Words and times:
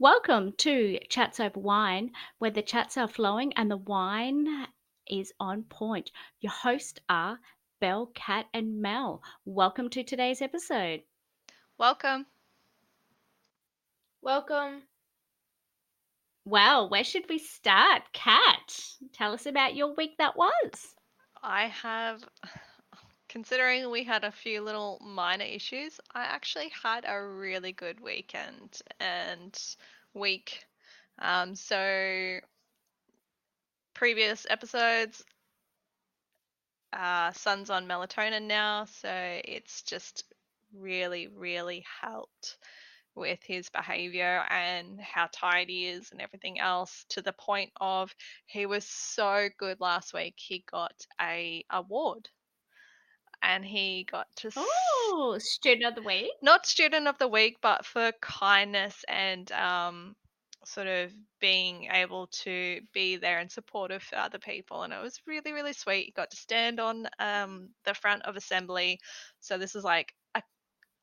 Welcome 0.00 0.52
to 0.58 1.00
Chats 1.08 1.40
Over 1.40 1.58
Wine, 1.58 2.12
where 2.38 2.52
the 2.52 2.62
chats 2.62 2.96
are 2.96 3.08
flowing 3.08 3.52
and 3.54 3.68
the 3.68 3.78
wine 3.78 4.68
is 5.08 5.32
on 5.40 5.64
point. 5.64 6.12
Your 6.40 6.52
hosts 6.52 7.00
are 7.08 7.40
Belle, 7.80 8.12
Kat, 8.14 8.46
and 8.54 8.80
Mel. 8.80 9.20
Welcome 9.44 9.90
to 9.90 10.04
today's 10.04 10.40
episode. 10.40 11.00
Welcome. 11.78 12.26
Welcome. 14.22 14.82
Well, 16.44 16.88
where 16.88 17.02
should 17.02 17.28
we 17.28 17.38
start? 17.40 18.02
Kat, 18.12 18.78
tell 19.12 19.32
us 19.32 19.46
about 19.46 19.74
your 19.74 19.96
week 19.96 20.12
that 20.18 20.36
was. 20.36 20.94
I 21.42 21.66
have, 21.66 22.22
considering 23.28 23.90
we 23.90 24.04
had 24.04 24.22
a 24.22 24.30
few 24.30 24.60
little 24.62 25.00
minor 25.04 25.44
issues, 25.44 25.98
I 26.14 26.22
actually 26.22 26.70
had 26.84 27.04
a 27.04 27.20
really 27.20 27.72
good 27.72 28.00
weekend 28.00 28.78
and 29.00 29.58
week. 30.18 30.64
Um, 31.18 31.54
so, 31.54 32.38
previous 33.94 34.46
episodes, 34.48 35.24
uh, 36.92 37.32
son's 37.32 37.70
on 37.70 37.86
melatonin 37.86 38.46
now, 38.46 38.84
so 38.84 39.10
it's 39.44 39.82
just 39.82 40.24
really, 40.74 41.28
really 41.28 41.84
helped 42.00 42.58
with 43.14 43.40
his 43.42 43.68
behavior 43.70 44.44
and 44.48 45.00
how 45.00 45.28
tired 45.32 45.68
he 45.68 45.88
is 45.88 46.12
and 46.12 46.20
everything 46.20 46.60
else 46.60 47.04
to 47.08 47.20
the 47.20 47.32
point 47.32 47.70
of 47.80 48.14
he 48.46 48.64
was 48.64 48.84
so 48.84 49.48
good 49.58 49.80
last 49.80 50.14
week 50.14 50.34
he 50.36 50.64
got 50.70 50.94
a 51.20 51.64
award 51.70 52.28
and 53.42 53.64
he 53.64 54.06
got 54.10 54.26
to 54.36 54.48
s- 54.48 54.56
Student 55.38 55.86
of 55.86 55.94
the 55.94 56.02
week. 56.02 56.30
not 56.42 56.66
student 56.66 57.06
of 57.08 57.18
the 57.18 57.28
week 57.28 57.56
but 57.62 57.84
for 57.84 58.12
kindness 58.20 59.04
and 59.08 59.50
um 59.52 60.16
sort 60.64 60.86
of 60.86 61.12
being 61.40 61.88
able 61.92 62.26
to 62.26 62.80
be 62.92 63.16
there 63.16 63.38
and 63.38 63.50
supportive 63.50 64.02
for 64.02 64.16
other 64.16 64.38
people 64.38 64.82
and 64.82 64.92
it 64.92 65.02
was 65.02 65.20
really 65.26 65.52
really 65.52 65.72
sweet. 65.72 66.06
He 66.06 66.12
got 66.12 66.30
to 66.30 66.36
stand 66.36 66.80
on 66.80 67.08
um 67.18 67.70
the 67.84 67.94
front 67.94 68.24
of 68.24 68.36
assembly. 68.36 68.98
So 69.40 69.56
this 69.56 69.74
is 69.74 69.84
like 69.84 70.12
a 70.34 70.42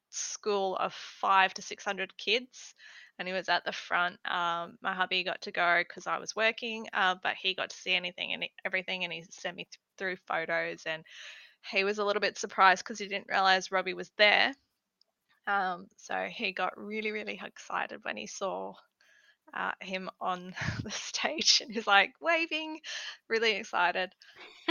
school 0.09 0.75
of 0.77 0.93
five 0.93 1.53
to 1.55 1.61
six 1.61 1.83
hundred 1.83 2.15
kids 2.17 2.75
and 3.17 3.27
he 3.27 3.33
was 3.33 3.49
at 3.49 3.65
the 3.65 3.71
front. 3.71 4.17
Um 4.29 4.77
my 4.81 4.93
hubby 4.93 5.23
got 5.23 5.41
to 5.41 5.51
go 5.51 5.81
because 5.87 6.05
i 6.05 6.19
was 6.19 6.35
working 6.35 6.87
uh, 6.93 7.15
but 7.23 7.35
he 7.41 7.55
got 7.55 7.69
to 7.71 7.75
see 7.77 7.93
anything 7.95 8.33
and 8.33 8.45
everything 8.65 9.03
and 9.03 9.13
he 9.13 9.23
sent 9.29 9.55
me 9.55 9.63
th- 9.65 9.79
through 9.97 10.17
photos 10.27 10.83
and 10.85 11.03
he 11.71 11.83
was 11.83 11.97
a 11.97 12.05
little 12.05 12.19
bit 12.19 12.37
surprised 12.37 12.83
because 12.83 12.99
he 12.99 13.07
didn't 13.07 13.27
realize 13.29 13.71
robbie 13.71 13.93
was 13.93 14.11
there 14.17 14.53
um, 15.47 15.87
so 15.97 16.27
he 16.29 16.51
got 16.51 16.73
really, 16.77 17.11
really 17.11 17.39
excited 17.43 17.99
when 18.03 18.17
he 18.17 18.25
saw 18.25 18.73
uh, 19.53 19.71
him 19.79 20.09
on 20.19 20.53
the 20.83 20.91
stage, 20.91 21.61
and 21.61 21.71
he's 21.71 21.87
like 21.87 22.13
waving, 22.19 22.79
really 23.29 23.55
excited. 23.55 24.11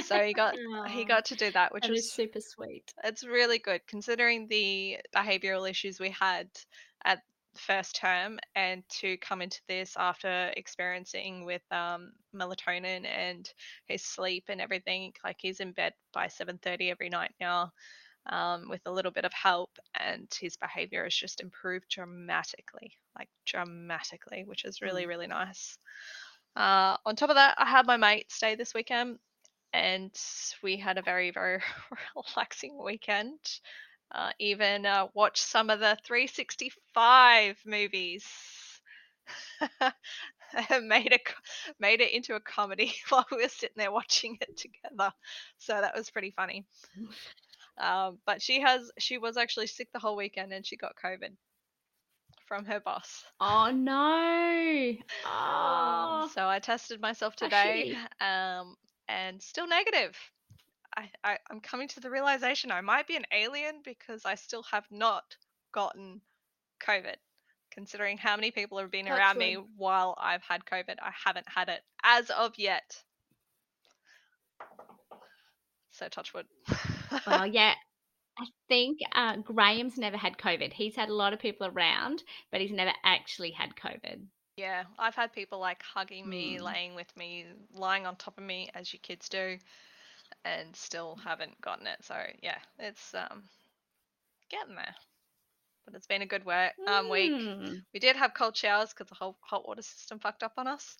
So 0.05 0.21
he 0.21 0.33
got 0.33 0.57
he 0.89 1.05
got 1.05 1.27
to 1.27 1.37
do 1.37 1.51
that, 1.53 1.73
which 1.73 1.83
that 1.83 1.93
is 1.93 1.99
was 1.99 2.13
super 2.13 2.41
sweet. 2.41 2.93
it's 3.05 3.25
really 3.25 3.59
good 3.59 3.81
considering 3.87 4.49
the 4.49 4.99
behavioral 5.15 5.69
issues 5.71 6.01
we 6.01 6.11
had 6.11 6.49
at 7.05 7.21
first 7.57 7.97
term, 7.97 8.39
and 8.55 8.83
to 9.01 9.17
come 9.19 9.43
into 9.43 9.61
this 9.69 9.95
after 9.97 10.53
experiencing 10.57 11.45
with 11.45 11.63
um, 11.73 12.13
melatonin 12.35 13.07
and 13.07 13.51
his 13.87 14.05
sleep 14.05 14.45
and 14.49 14.61
everything. 14.61 15.13
Like 15.25 15.37
he's 15.39 15.61
in 15.61 15.73
bed 15.73 15.95
by 16.13 16.29
seven 16.29 16.59
thirty 16.63 16.91
every 16.91 17.09
night 17.11 17.33
now 17.41 17.73
um, 18.29 18.69
with 18.69 18.83
a 18.87 18.93
little 18.93 19.13
bit 19.13 19.25
of 19.25 19.33
help, 19.33 19.71
and 19.99 20.29
his 20.41 20.57
behavior 20.57 21.05
has 21.05 21.15
just 21.15 21.41
improved 21.41 21.89
dramatically, 21.91 22.93
like 23.19 23.29
dramatically, 23.47 24.45
which 24.47 24.65
is 24.65 24.83
really, 24.83 25.05
Mm. 25.05 25.09
really 25.09 25.27
nice. 25.27 25.79
Uh, 26.57 26.97
on 27.05 27.17
top 27.17 27.31
of 27.31 27.37
that, 27.37 27.55
I 27.59 27.67
had 27.67 27.87
my 27.87 27.97
mate 27.97 28.31
stay 28.33 28.55
this 28.55 28.75
weekend, 28.75 29.19
and 29.73 30.13
we 30.63 30.77
had 30.77 30.99
a 30.99 31.03
very, 31.03 31.31
very 31.31 31.61
relaxing 32.37 32.83
weekend. 32.83 33.39
Uh, 34.15 34.31
even 34.39 34.87
uh, 34.87 35.09
watched 35.15 35.43
some 35.43 35.71
of 35.71 35.81
the 35.81 35.99
365 36.05 37.59
movies. 37.67 38.25
made 40.83 41.13
a 41.13 41.19
made 41.81 42.01
it 42.01 42.13
into 42.13 42.35
a 42.35 42.41
comedy 42.41 42.95
while 43.09 43.27
we 43.33 43.39
were 43.39 43.49
sitting 43.49 43.77
there 43.77 43.93
watching 43.93 44.39
it 44.41 44.57
together. 44.57 45.13
So 45.59 45.81
that 45.81 45.97
was 45.97 46.11
pretty 46.11 46.31
funny. 46.31 46.65
Um, 47.79 48.19
but 48.27 48.41
she 48.41 48.61
has 48.61 48.91
she 48.99 49.19
was 49.19 49.37
actually 49.37 49.67
sick 49.67 49.89
the 49.93 49.99
whole 49.99 50.17
weekend 50.17 50.53
and 50.53 50.65
she 50.67 50.77
got 50.77 50.95
COVID 51.03 51.37
from 52.47 52.65
her 52.67 52.81
boss. 52.81 53.25
Oh 53.41 53.71
no. 53.71 54.95
Oh, 55.27 56.29
So 56.35 56.49
I 56.49 56.59
tested 56.61 57.01
myself 57.01 57.37
today 57.37 57.97
um, 58.21 58.77
and 59.09 59.43
still 59.43 59.67
negative. 59.67 60.17
I, 60.97 61.11
I, 61.23 61.39
I'm 61.51 61.61
coming 61.61 61.89
to 61.89 62.01
the 62.01 62.11
realization 62.11 62.71
I 62.71 62.81
might 62.81 63.07
be 63.07 63.17
an 63.17 63.27
alien 63.33 63.77
because 63.85 64.25
I 64.25 64.35
still 64.37 64.63
have 64.71 64.85
not 64.91 65.37
gotten 65.73 66.21
COVID. 66.87 67.17
Considering 67.73 68.19
how 68.19 68.37
many 68.37 68.53
people 68.53 68.79
have 68.79 68.93
been 68.93 69.09
around 69.09 69.37
me 69.37 69.57
while 69.77 70.17
I've 70.21 70.45
had 70.45 70.65
COVID, 70.65 70.95
I 71.03 71.11
haven't 71.25 71.49
had 71.49 71.69
it 71.69 71.81
as 72.05 72.31
of 72.31 72.53
yet. 72.57 73.03
So 75.91 76.09
touch 76.09 76.33
wood. 76.33 76.47
Well, 77.27 77.47
yeah, 77.49 77.75
I 78.39 78.45
think 78.69 78.99
uh, 79.13 79.37
Graham's 79.39 79.99
never 79.99 80.17
had 80.17 80.39
COVID. 80.39 80.73
He's 80.73 80.95
had 80.95 81.09
a 81.09 81.15
lot 81.15 81.33
of 81.33 81.41
people 81.41 81.67
around, 81.67 82.23
but 82.53 82.61
he's 82.61 82.73
never 82.73 82.93
actually 83.05 83.51
had 83.51 83.75
COVID. 83.75 84.21
Yeah, 84.57 84.85
I've 84.97 85.17
had 85.17 85.33
people 85.33 85.59
like 85.59 85.83
hugging 85.83 86.29
me, 86.29 86.59
Mm. 86.59 86.63
laying 86.63 86.95
with 86.95 87.17
me, 87.17 87.47
lying 87.73 88.07
on 88.07 88.15
top 88.15 88.39
of 88.39 88.45
me, 88.45 88.71
as 88.73 88.93
you 88.93 89.01
kids 89.01 89.29
do, 89.29 89.59
and 90.45 90.75
still 90.77 91.17
haven't 91.25 91.61
gotten 91.61 91.87
it. 91.87 91.99
So 92.03 92.15
yeah, 92.43 92.59
it's 92.79 93.15
um 93.15 93.43
getting 94.51 94.75
there. 94.77 94.95
But 95.85 95.95
it's 95.95 96.07
been 96.07 96.23
a 96.23 96.27
good 96.27 96.45
work 96.45 96.73
um 96.87 97.11
week. 97.11 97.33
Mm. 97.33 97.83
We 97.93 98.01
did 98.01 98.17
have 98.17 98.35
cold 98.35 98.57
showers 98.57 98.91
because 98.91 99.09
the 99.09 99.15
whole 99.15 99.37
hot 99.41 99.67
water 99.67 99.83
system 99.83 100.19
fucked 100.19 100.43
up 100.43 100.53
on 100.57 100.67
us, 100.67 100.97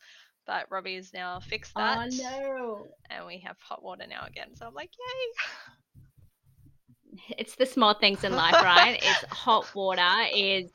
but 0.47 0.67
Robbie 0.71 0.97
has 0.97 1.13
now 1.13 1.41
fixed 1.41 1.75
Oh 1.77 1.81
that, 1.81 2.11
no. 2.13 2.89
and 3.11 3.27
we 3.27 3.39
have 3.39 3.57
hot 3.61 3.83
water 3.83 4.07
now 4.09 4.25
again. 4.27 4.55
So 4.57 4.67
I'm 4.67 4.75
like, 4.75 4.91
yay! 4.93 5.75
It's 7.39 7.55
the 7.57 7.67
small 7.67 7.95
things 7.95 8.25
in 8.25 8.33
life, 8.33 8.61
right? 8.63 8.99
It's 9.03 9.25
hot 9.31 9.75
water 9.75 10.11
is 10.35 10.71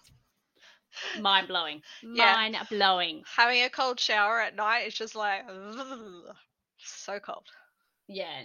mind 1.19 1.47
blowing. 1.47 1.81
Yeah. 2.01 2.33
Mind 2.33 2.57
blowing. 2.69 3.23
Having 3.35 3.63
a 3.63 3.69
cold 3.69 3.99
shower 3.99 4.39
at 4.41 4.55
night 4.55 4.87
is 4.87 4.93
just 4.93 5.15
like 5.15 5.43
so 6.83 7.19
cold. 7.19 7.45
Yeah. 8.09 8.43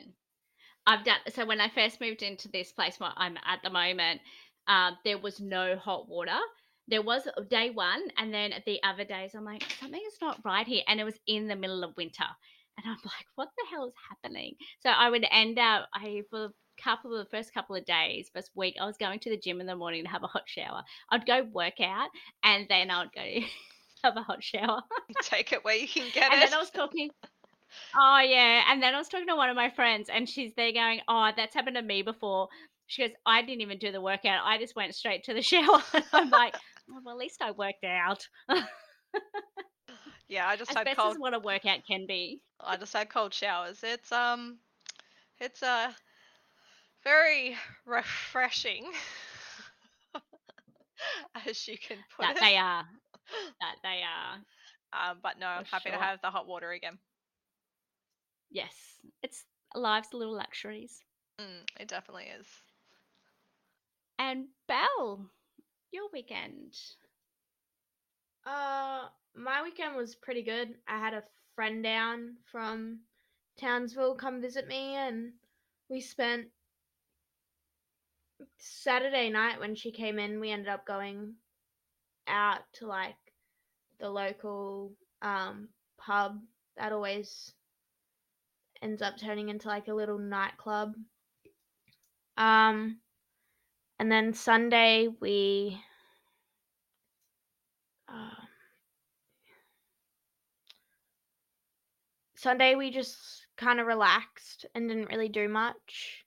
I've 0.87 1.05
done 1.05 1.19
so 1.31 1.47
when 1.47 1.61
I 1.61 1.69
first 1.71 2.01
moved 2.01 2.23
into 2.23 2.49
this 2.49 2.71
place 2.73 3.01
where 3.01 3.13
I'm 3.17 3.39
at 3.47 3.61
the 3.65 3.71
moment, 3.71 4.21
um, 4.69 4.97
there 5.05 5.19
was 5.19 5.41
no 5.41 5.77
hot 5.77 6.09
water. 6.09 6.39
There 6.87 7.03
was 7.03 7.27
day 7.49 7.71
one, 7.71 8.03
and 8.19 8.33
then 8.33 8.53
the 8.67 8.79
other 8.83 9.05
days 9.05 9.35
I'm 9.35 9.45
like, 9.45 9.65
something 9.81 10.03
is 10.07 10.19
not 10.21 10.41
right 10.45 10.67
here. 10.67 10.83
And 10.87 11.01
it 11.01 11.05
was 11.05 11.19
in 11.27 11.49
the 11.49 11.57
middle 11.57 11.83
of 11.83 11.97
winter. 11.97 12.27
And 12.77 12.87
I'm 12.87 12.99
like, 13.05 13.27
what 13.37 13.49
the 13.57 13.65
hell 13.71 13.87
is 13.87 13.95
happening? 14.11 14.57
So 14.81 14.91
I 14.91 15.09
would 15.09 15.27
end 15.31 15.59
up 15.59 15.89
I 15.95 16.23
for 16.29 16.47
a 16.47 16.51
couple 16.83 17.19
of 17.19 17.25
the 17.25 17.31
first 17.37 17.55
couple 17.55 17.77
of 17.77 17.87
days, 17.87 18.31
first 18.35 18.51
week, 18.55 18.77
I 18.79 18.85
was 18.85 18.99
going 18.99 19.21
to 19.21 19.31
the 19.31 19.39
gym 19.39 19.61
in 19.63 19.67
the 19.67 19.77
morning 19.77 20.05
to 20.05 20.11
have 20.11 20.25
a 20.25 20.27
hot 20.29 20.43
shower. 20.47 20.83
I'd 21.11 21.25
go 21.25 21.45
work 21.45 21.81
out 21.81 22.11
and 22.43 22.67
then 22.69 22.91
I'd 22.91 23.13
go 23.15 23.23
have 24.05 24.17
a 24.17 24.23
hot 24.23 24.43
shower. 24.43 24.83
Take 25.23 25.53
it 25.53 25.65
where 25.65 25.77
you 25.77 25.89
can 25.89 26.11
get 26.13 26.33
And 26.33 26.35
it. 26.35 26.43
And 26.45 26.53
then 26.53 26.55
I 26.55 26.61
was 26.61 26.71
talking. 26.71 27.11
Oh 27.97 28.21
yeah, 28.21 28.65
and 28.71 28.83
then 28.83 28.95
I 28.95 28.99
was 28.99 29.09
talking 29.09 29.27
to 29.29 29.37
one 29.37 29.51
of 29.51 29.57
my 29.57 29.71
friends, 29.71 30.09
and 30.09 30.29
she's 30.29 30.55
there 30.55 30.73
going, 30.73 31.01
"Oh, 31.09 31.31
that's 31.37 31.55
happened 31.55 31.77
to 31.77 31.83
me 31.83 32.03
before." 32.03 32.49
She 32.87 33.03
goes, 33.03 33.17
"I 33.27 33.43
didn't 33.43 33.63
even 33.63 33.79
do 33.79 33.91
the 33.93 34.01
workout. 34.01 34.45
I 34.45 34.59
just 34.59 34.77
went 34.77 34.95
straight 34.95 35.25
to 35.25 35.35
the 35.35 35.43
shower." 35.51 35.83
I'm 36.13 36.31
like, 36.31 36.55
oh, 36.91 37.01
"Well, 37.05 37.15
at 37.15 37.19
least 37.19 37.43
I 37.43 37.51
worked 37.53 37.85
out." 37.85 38.29
yeah, 40.29 40.47
I 40.49 40.57
just 40.57 40.73
as 40.73 40.77
had 40.77 40.85
best 40.85 41.05
cold 41.05 41.17
as 41.17 41.19
what 41.19 41.35
a 41.35 41.39
workout 41.39 41.87
can 41.87 42.07
be. 42.07 42.41
I 42.61 42.77
just 42.77 42.93
had 42.93 43.11
cold 43.11 43.35
showers. 43.35 43.83
It's 43.83 44.13
um 44.13 44.59
it's 45.41 45.63
uh 45.63 45.93
very 47.05 47.57
refreshing 47.85 48.93
as 51.47 51.67
you 51.69 51.77
can 51.79 51.99
put 52.17 52.29
That 52.29 52.37
it. 52.37 52.39
they 52.41 52.57
are. 52.57 52.85
That 53.61 53.77
they 53.83 54.03
are. 54.03 54.43
Um 54.93 55.19
but 55.23 55.39
no, 55.39 55.47
I'm 55.47 55.65
For 55.65 55.65
happy 55.65 55.91
to 55.91 55.99
have 55.99 56.21
the 56.23 56.31
hot 56.31 56.47
water 56.47 56.71
again. 56.71 56.99
Yes, 58.55 59.01
it's 59.25 59.45
life's 59.75 60.15
little 60.15 60.37
luxuries. 60.37 61.03
Mm, 61.41 61.67
it 61.81 61.89
definitely 61.89 62.27
is. 62.39 62.47
And 64.17 64.47
Belle, 64.69 65.29
your 65.91 66.05
weekend. 66.13 66.73
Uh, 68.47 69.09
my 69.35 69.65
weekend 69.65 69.97
was 69.97 70.15
pretty 70.15 70.45
good. 70.45 70.69
I 70.87 70.99
had 70.99 71.15
a 71.15 71.25
friend 71.57 71.83
down 71.83 72.37
from 72.45 73.01
Townsville 73.59 74.15
come 74.15 74.41
visit 74.41 74.69
me, 74.69 74.95
and 74.95 75.33
we 75.91 76.01
spent 76.01 76.47
Saturday 78.59 79.31
night 79.31 79.59
when 79.59 79.75
she 79.75 79.91
came 79.91 80.21
in. 80.21 80.39
We 80.39 80.53
ended 80.53 80.69
up 80.69 80.87
going 80.87 81.35
out 82.29 82.61
to 82.75 82.87
like 82.87 83.17
the 83.99 84.09
local 84.09 84.93
um 85.23 85.71
pub 85.99 86.39
that 86.77 86.93
always 86.93 87.53
ends 88.85 89.03
up 89.03 89.17
turning 89.19 89.49
into 89.49 89.67
like 89.67 89.89
a 89.89 89.95
little 89.95 90.19
nightclub. 90.19 90.95
Um 92.37 93.01
and 93.99 94.13
then 94.13 94.35
Sunday 94.35 95.09
we 95.21 95.81
uh, 98.09 98.45
Sunday 102.37 102.75
we 102.75 102.91
just 102.91 103.47
kind 103.57 103.81
of 103.81 103.87
relaxed 103.87 104.67
and 104.75 104.89
didn't 104.89 105.09
really 105.09 105.29
do 105.29 105.49
much. 105.49 106.25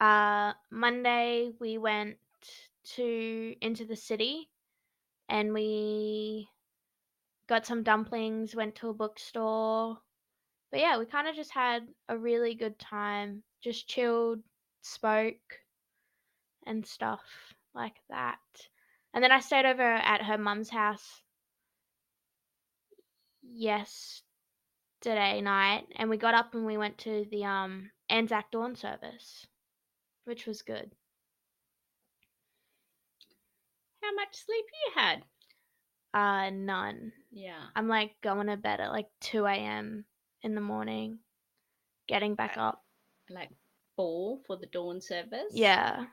Uh, 0.00 0.52
Monday 0.70 1.52
we 1.60 1.78
went 1.78 2.18
to 2.84 3.54
into 3.60 3.84
the 3.84 3.96
city 3.96 4.50
and 5.28 5.54
we 5.54 6.48
got 7.46 7.64
some 7.64 7.82
dumplings, 7.82 8.54
went 8.54 8.74
to 8.74 8.88
a 8.90 8.94
bookstore. 8.94 9.98
But 10.72 10.80
yeah, 10.80 10.98
we 10.98 11.04
kind 11.04 11.28
of 11.28 11.36
just 11.36 11.52
had 11.52 11.86
a 12.08 12.16
really 12.16 12.54
good 12.54 12.78
time, 12.78 13.42
just 13.62 13.86
chilled, 13.86 14.40
spoke 14.80 15.36
and 16.66 16.86
stuff 16.86 17.20
like 17.74 17.96
that. 18.08 18.38
And 19.12 19.22
then 19.22 19.30
I 19.30 19.40
stayed 19.40 19.66
over 19.66 19.82
at 19.82 20.22
her 20.22 20.38
mum's 20.38 20.70
house 20.70 21.22
yesterday 23.42 24.22
night 25.42 25.84
and 25.96 26.08
we 26.08 26.16
got 26.16 26.34
up 26.34 26.54
and 26.54 26.64
we 26.64 26.78
went 26.78 26.96
to 26.98 27.26
the 27.30 27.44
um 27.44 27.90
Anzac 28.08 28.50
dawn 28.50 28.74
service, 28.74 29.46
which 30.24 30.46
was 30.46 30.62
good. 30.62 30.90
How 34.02 34.14
much 34.14 34.36
sleep 34.36 34.64
you 34.86 34.92
had? 34.94 35.24
Uh 36.14 36.48
none. 36.50 37.12
Yeah. 37.30 37.62
I'm 37.76 37.88
like 37.88 38.12
going 38.22 38.46
to 38.46 38.56
bed 38.56 38.80
at 38.80 38.90
like 38.90 39.08
2 39.20 39.44
a.m. 39.44 40.06
in 40.42 40.54
the 40.54 40.60
morning, 40.60 41.18
getting 42.08 42.34
back 42.34 42.56
up. 42.56 42.82
Like 43.30 43.50
four 43.96 44.38
for 44.46 44.56
the 44.56 44.66
dawn 44.66 45.00
service. 45.00 45.52
Yeah. 45.52 46.04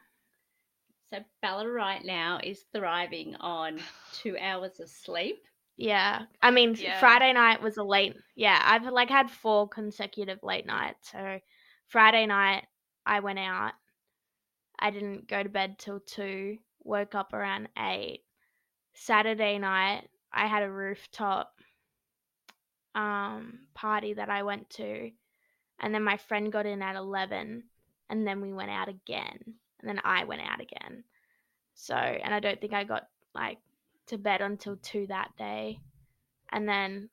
So 1.11 1.19
Bella 1.41 1.67
right 1.67 2.03
now 2.03 2.39
is 2.43 2.65
thriving 2.73 3.35
on 3.35 3.79
two 4.13 4.37
hours 4.37 4.79
of 4.79 4.89
sleep. 4.89 5.37
Yeah. 5.77 6.23
I 6.41 6.51
mean, 6.51 6.75
Yeah. 6.77 6.99
Friday 6.99 7.33
night 7.33 7.61
was 7.61 7.77
a 7.77 7.83
late. 7.83 8.15
Yeah, 8.35 8.61
I've 8.63 8.85
like 8.85 9.09
had 9.09 9.31
four 9.31 9.67
consecutive 9.67 10.39
late 10.43 10.65
nights. 10.65 11.11
So 11.11 11.39
Friday 11.87 12.25
night 12.25 12.65
I 13.05 13.21
went 13.21 13.39
out. 13.39 13.71
I 14.77 14.91
didn't 14.91 15.27
go 15.27 15.41
to 15.41 15.49
bed 15.49 15.77
till 15.79 15.99
2, 15.99 16.57
woke 16.83 17.15
up 17.15 17.33
around 17.33 17.69
8. 17.77 18.21
Saturday 18.93 19.57
night 19.57 20.07
I 20.31 20.47
had 20.47 20.63
a 20.63 20.71
rooftop 20.71 21.53
um 22.95 23.59
party 23.75 24.13
that 24.13 24.29
I 24.29 24.43
went 24.43 24.69
to 24.71 25.11
and 25.79 25.93
then 25.93 26.03
my 26.03 26.17
friend 26.17 26.51
got 26.51 26.65
in 26.65 26.81
at 26.81 26.95
11 26.95 27.63
and 28.09 28.27
then 28.27 28.41
we 28.41 28.53
went 28.53 28.71
out 28.71 28.89
again 28.89 29.39
and 29.79 29.89
then 29.89 29.99
I 30.03 30.25
went 30.25 30.41
out 30.41 30.61
again. 30.61 31.03
So, 31.75 31.95
and 31.95 32.33
I 32.33 32.39
don't 32.39 32.59
think 32.59 32.73
I 32.73 32.83
got 32.83 33.07
like 33.33 33.59
to 34.07 34.17
bed 34.17 34.41
until 34.41 34.77
2 34.77 35.07
that 35.07 35.31
day. 35.37 35.79
And 36.51 36.67
then 36.67 37.09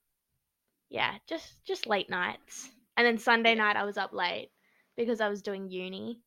yeah, 0.90 1.14
just 1.26 1.64
just 1.64 1.86
late 1.86 2.10
nights. 2.10 2.70
And 2.96 3.06
then 3.06 3.18
Sunday 3.18 3.54
Yeah. 3.54 3.58
night 3.58 3.76
I 3.76 3.84
was 3.84 3.98
up 3.98 4.12
late 4.12 4.50
because 4.96 5.20
I 5.20 5.28
was 5.28 5.42
doing 5.42 5.70
uni. 5.70 6.20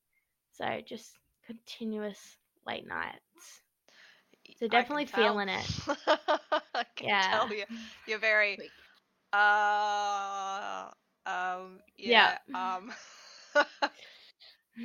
So, 0.53 0.81
just 0.85 1.17
continuous 1.45 2.37
late 2.65 2.87
nights. 2.87 3.61
So 4.59 4.67
definitely 4.67 5.05
feeling 5.05 5.49
it. 5.49 5.65
I 6.07 6.83
can 6.95 7.09
Yeah. 7.09 7.49
You're 8.05 8.19
very. 8.19 8.59
Uh 9.33 10.89
um 11.25 11.79
yeah, 11.97 12.37
um 12.53 12.91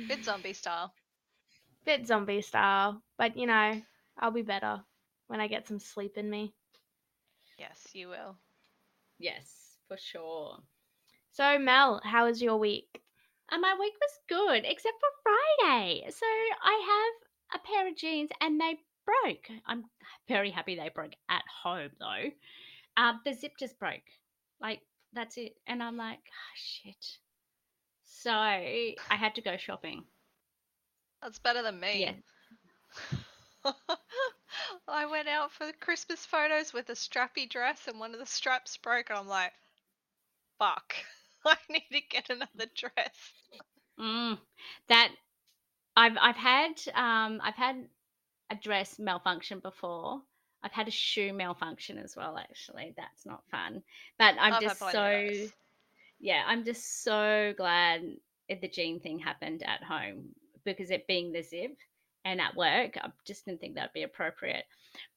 bit 0.07 0.23
zombie 0.23 0.53
style. 0.53 0.93
Bit 1.85 2.07
zombie 2.07 2.41
style, 2.41 3.03
but 3.17 3.37
you 3.37 3.45
know, 3.45 3.81
I'll 4.17 4.31
be 4.31 4.41
better 4.41 4.83
when 5.27 5.39
I 5.39 5.47
get 5.47 5.67
some 5.67 5.79
sleep 5.79 6.17
in 6.17 6.29
me. 6.29 6.53
Yes, 7.59 7.79
you 7.93 8.09
will. 8.09 8.37
Yes, 9.19 9.77
for 9.87 9.97
sure. 9.97 10.57
So, 11.31 11.59
Mel, 11.59 12.01
how 12.03 12.25
was 12.25 12.41
your 12.41 12.57
week? 12.57 13.01
And 13.51 13.61
my 13.61 13.75
week 13.79 13.93
was 14.01 14.19
good, 14.27 14.63
except 14.65 14.95
for 14.99 15.09
Friday. 15.23 16.05
So 16.09 16.25
I 16.25 17.13
have 17.51 17.61
a 17.61 17.65
pair 17.65 17.87
of 17.87 17.95
jeans 17.95 18.29
and 18.41 18.59
they 18.59 18.77
broke. 19.05 19.49
I'm 19.67 19.85
very 20.27 20.49
happy 20.49 20.75
they 20.75 20.89
broke 20.89 21.13
at 21.29 21.43
home 21.63 21.91
though. 21.99 22.31
Um, 22.97 23.21
the 23.25 23.33
zip 23.33 23.53
just 23.59 23.77
broke. 23.79 24.03
Like, 24.65 24.81
that's 25.13 25.37
it. 25.37 25.53
And 25.67 25.83
I'm 25.83 25.95
like, 25.95 26.17
oh, 26.17 26.55
shit. 26.55 27.05
So 28.03 28.31
I 28.31 28.95
had 29.09 29.35
to 29.35 29.41
go 29.41 29.57
shopping. 29.57 30.03
That's 31.21 31.37
better 31.37 31.61
than 31.61 31.79
me. 31.79 32.01
Yeah. 32.01 33.73
I 34.87 35.05
went 35.05 35.27
out 35.27 35.51
for 35.51 35.67
the 35.67 35.73
Christmas 35.73 36.25
photos 36.25 36.73
with 36.73 36.89
a 36.89 36.93
strappy 36.93 37.47
dress 37.47 37.87
and 37.87 37.99
one 37.99 38.13
of 38.13 38.19
the 38.19 38.25
straps 38.25 38.77
broke 38.77 39.11
and 39.11 39.19
I'm 39.19 39.27
like, 39.27 39.51
fuck. 40.57 40.95
I 41.45 41.57
need 41.69 41.85
to 41.91 42.01
get 42.09 42.31
another 42.31 42.71
dress. 42.75 43.33
Mm, 43.99 44.39
that 44.89 45.11
I've 45.95 46.17
I've 46.19 46.35
had 46.35 46.71
um 46.95 47.39
I've 47.43 47.55
had 47.55 47.87
a 48.49 48.55
dress 48.55 48.97
malfunction 48.97 49.59
before. 49.59 50.21
I've 50.65 50.71
had 50.71 50.87
a 50.87 50.91
shoe 50.91 51.31
malfunction 51.31 51.99
as 51.99 52.15
well. 52.15 52.37
Actually, 52.37 52.95
that's 52.97 53.23
not 53.23 53.43
fun. 53.51 53.83
But 54.17 54.35
I'm 54.39 54.53
I've 54.53 54.61
just 54.61 54.79
so 54.79 55.29
yeah, 56.19 56.43
I'm 56.47 56.65
just 56.65 57.03
so 57.03 57.53
glad 57.55 58.01
if 58.49 58.61
the 58.61 58.67
jean 58.67 58.99
thing 58.99 59.19
happened 59.19 59.61
at 59.63 59.83
home 59.83 60.29
because 60.65 60.89
it 60.89 61.05
being 61.05 61.31
the 61.31 61.43
zip 61.43 61.77
and 62.25 62.41
at 62.41 62.55
work, 62.55 62.97
I 62.97 63.09
just 63.25 63.45
didn't 63.45 63.61
think 63.61 63.75
that'd 63.75 63.93
be 63.93 64.01
appropriate. 64.01 64.65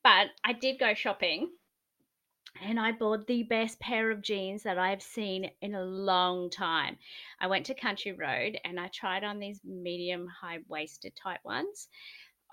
But 0.05 0.27
I 0.45 0.53
did 0.53 0.79
go 0.79 0.93
shopping 0.93 1.51
and 2.63 2.79
I 2.79 2.93
bought 2.93 3.27
the 3.27 3.45
best 3.45 3.81
pair 3.81 4.11
of 4.11 4.21
jeans 4.21 4.65
that 4.65 4.79
I've 4.79 5.03
seen 5.03 5.51
in 5.63 5.75
a 5.75 5.83
long 5.83 6.51
time. 6.51 6.99
I 7.41 7.47
went 7.47 7.67
to 7.67 7.75
Country 7.75 8.13
Road 8.13 8.59
and 8.65 8.79
I 8.79 8.89
tried 8.89 9.25
on 9.25 9.39
these 9.39 9.61
medium 9.65 10.27
high 10.27 10.59
waisted 10.69 11.15
type 11.17 11.41
ones. 11.43 11.89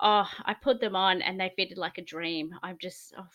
Oh, 0.00 0.28
I 0.44 0.54
put 0.54 0.80
them 0.80 0.94
on 0.96 1.22
and 1.22 1.40
they 1.40 1.52
fitted 1.56 1.78
like 1.78 1.98
a 1.98 2.02
dream. 2.02 2.54
I'm 2.62 2.76
just 2.78 3.14
oh, 3.18 3.26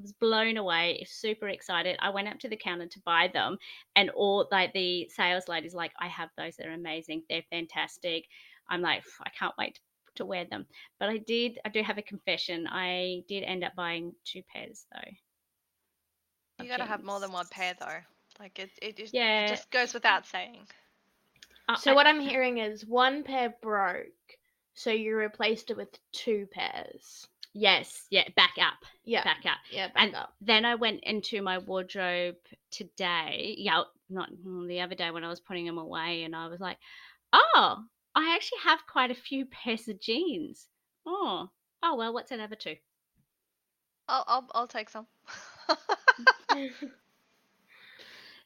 was 0.00 0.12
blown 0.12 0.56
away, 0.56 1.04
super 1.08 1.48
excited. 1.48 1.96
I 2.00 2.10
went 2.10 2.28
up 2.28 2.38
to 2.40 2.48
the 2.48 2.56
counter 2.56 2.86
to 2.86 3.00
buy 3.00 3.28
them, 3.32 3.58
and 3.96 4.10
all 4.10 4.48
like 4.50 4.72
the 4.72 5.08
sales 5.08 5.48
lady's 5.48 5.74
like, 5.74 5.92
"I 6.00 6.08
have 6.08 6.30
those. 6.36 6.56
They're 6.56 6.72
amazing. 6.72 7.22
They're 7.28 7.44
fantastic." 7.50 8.26
I'm 8.68 8.80
like, 8.80 9.04
I 9.22 9.30
can't 9.30 9.54
wait 9.58 9.78
to 10.16 10.24
wear 10.24 10.44
them. 10.46 10.66
But 10.98 11.10
I 11.10 11.18
did. 11.18 11.58
I 11.64 11.68
do 11.68 11.82
have 11.82 11.98
a 11.98 12.02
confession. 12.02 12.66
I 12.68 13.22
did 13.28 13.42
end 13.42 13.62
up 13.64 13.74
buying 13.76 14.12
two 14.24 14.42
pairs 14.52 14.86
though. 14.92 15.10
You 16.64 16.70
gotta 16.70 16.84
have 16.84 17.02
more 17.02 17.20
than 17.20 17.32
one 17.32 17.46
pair 17.50 17.74
though. 17.78 17.98
Like 18.40 18.58
it, 18.58 18.70
it, 18.82 18.96
just, 18.96 19.14
Yeah. 19.14 19.46
it 19.46 19.48
just 19.48 19.70
goes 19.70 19.94
without 19.94 20.26
saying. 20.26 20.66
Uh, 21.68 21.76
So 21.76 21.92
I- 21.92 21.94
what 21.94 22.06
I'm 22.06 22.20
hearing 22.20 22.58
is 22.58 22.84
one 22.86 23.22
pair 23.22 23.54
broke, 23.62 24.06
so 24.74 24.90
you 24.90 25.16
replaced 25.16 25.70
it 25.70 25.76
with 25.76 25.88
two 26.12 26.46
pairs. 26.50 27.26
yes, 27.54 28.06
yeah, 28.10 28.28
back 28.36 28.54
up, 28.60 28.74
Yeah, 29.04 29.24
back 29.24 29.44
up. 29.46 29.58
yeah, 29.70 29.88
back 29.88 29.96
and 30.04 30.14
up. 30.14 30.32
then 30.40 30.64
I 30.64 30.74
went 30.74 31.00
into 31.04 31.40
my 31.42 31.58
wardrobe 31.58 32.36
today. 32.70 33.54
Yeah, 33.58 33.82
not 34.10 34.30
the 34.68 34.80
other 34.80 34.94
day 34.94 35.10
when 35.10 35.24
I 35.24 35.28
was 35.28 35.40
putting 35.40 35.66
them 35.66 35.78
away, 35.78 36.24
and 36.24 36.34
I 36.34 36.48
was 36.48 36.60
like, 36.60 36.78
"Oh, 37.32 37.84
I 38.14 38.34
actually 38.34 38.58
have 38.64 38.86
quite 38.86 39.10
a 39.10 39.14
few 39.14 39.46
pairs 39.46 39.88
of 39.88 40.00
jeans." 40.00 40.68
Oh, 41.06 41.48
oh 41.82 41.94
well, 41.96 42.12
what's 42.12 42.30
another 42.32 42.56
two? 42.56 42.76
I'll, 44.08 44.24
I'll, 44.26 44.48
I'll 44.54 44.68
take 44.68 44.90
some. 44.90 45.06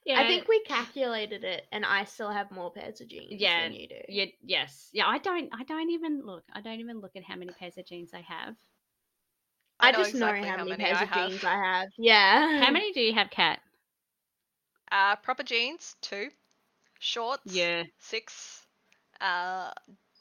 Yeah, 0.08 0.20
I 0.20 0.26
think 0.26 0.48
we 0.48 0.60
calculated 0.64 1.44
it, 1.44 1.66
and 1.72 1.84
I 1.84 2.04
still 2.04 2.30
have 2.30 2.50
more 2.50 2.72
pairs 2.72 3.00
of 3.00 3.08
jeans 3.08 3.40
Yeah, 3.40 3.56
than 3.56 3.72
you 3.72 3.88
do. 3.88 4.00
Yeah, 4.08 4.26
yes, 4.42 4.90
yeah. 4.92 5.06
I 5.06 5.18
don't. 5.18 5.50
I 5.52 5.64
don't 5.64 5.90
even 5.90 6.22
look. 6.24 6.44
I 6.54 6.62
don't 6.62 6.80
even 6.80 7.00
look 7.00 7.16
at 7.16 7.24
how 7.24 7.36
many 7.36 7.52
pairs 7.52 7.78
of 7.78 7.86
jeans 7.86 8.14
I 8.14 8.22
have. 8.22 8.56
I, 9.80 9.92
know 9.92 10.02
just 10.02 10.14
exactly 10.14 10.48
know 10.48 10.48
how, 10.48 10.56
how 10.56 10.64
many 10.64 10.74
many 10.74 10.88
pairs 10.88 11.00
I 11.00 11.04
of 11.04 11.10
have. 11.10 11.32
jeans 11.32 11.44
I 11.44 11.54
have. 11.56 11.88
Yeah. 11.98 12.48
How 12.56 12.70
many 12.72 12.92
do 12.92 13.00
you 13.00 13.14
have, 13.14 13.30
Kat? 13.30 13.60
Uh, 14.92 15.16
proper 15.16 15.42
jeans, 15.44 15.96
two. 16.02 16.30
Shorts, 16.98 17.68
Yeah. 17.68 17.84
six. 17.98 18.66
Uh, 19.20 19.72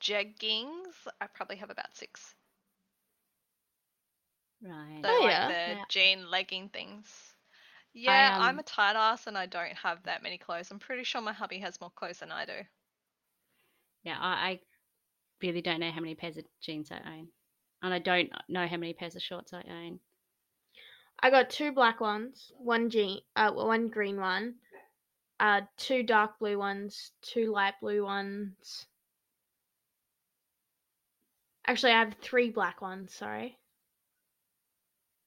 jeggings, 0.01 1.07
I 1.21 1.27
probably 1.27 1.57
have 1.57 1.69
about 1.71 1.95
six. 1.95 2.35
Right. 4.61 5.05
So 5.05 5.09
Oh, 5.09 5.21
like 5.21 5.45
yeah. 5.45 5.47
the 5.47 5.77
Yeah. 5.77 5.85
jean 5.89 6.29
legging 6.29 6.69
things. 6.69 7.26
Yeah, 7.99 8.35
I'm 8.37 8.55
um, 8.55 8.59
a 8.59 8.63
tight 8.63 8.95
ass 8.95 9.25
and 9.25 9.35
I 9.35 9.47
don't 9.47 9.75
have 9.75 10.03
that 10.03 10.21
many 10.21 10.37
clothes. 10.37 10.69
I'm 10.69 10.77
pretty 10.77 11.03
sure 11.03 11.19
my 11.19 11.33
hubby 11.33 11.57
has 11.59 11.81
more 11.81 11.89
clothes 11.89 12.19
than 12.19 12.31
I 12.31 12.45
do. 12.45 12.61
Yeah, 14.03 14.17
I, 14.19 14.49
I 14.49 14.59
really 15.41 15.61
don't 15.63 15.79
know 15.79 15.89
how 15.89 16.01
many 16.01 16.13
pairs 16.13 16.37
of 16.37 16.45
jeans 16.61 16.91
I 16.91 16.97
own, 16.97 17.27
and 17.81 17.93
I 17.93 17.99
don't 17.99 18.31
know 18.47 18.67
how 18.67 18.77
many 18.77 18.93
pairs 18.93 19.15
of 19.15 19.23
shorts 19.23 19.51
I 19.51 19.63
own. 19.67 19.99
I 21.19 21.31
got 21.31 21.49
two 21.49 21.71
black 21.71 21.99
ones, 21.99 22.51
one 22.59 22.91
jean, 22.91 23.21
uh, 23.35 23.51
one 23.51 23.87
green 23.87 24.19
one, 24.19 24.59
uh, 25.39 25.61
two 25.77 26.03
dark 26.03 26.37
blue 26.37 26.59
ones, 26.59 27.13
two 27.23 27.51
light 27.51 27.79
blue 27.81 28.03
ones. 28.03 28.85
Actually, 31.65 31.93
I 31.93 31.99
have 31.99 32.13
three 32.21 32.51
black 32.51 32.79
ones. 32.79 33.11
Sorry. 33.11 33.57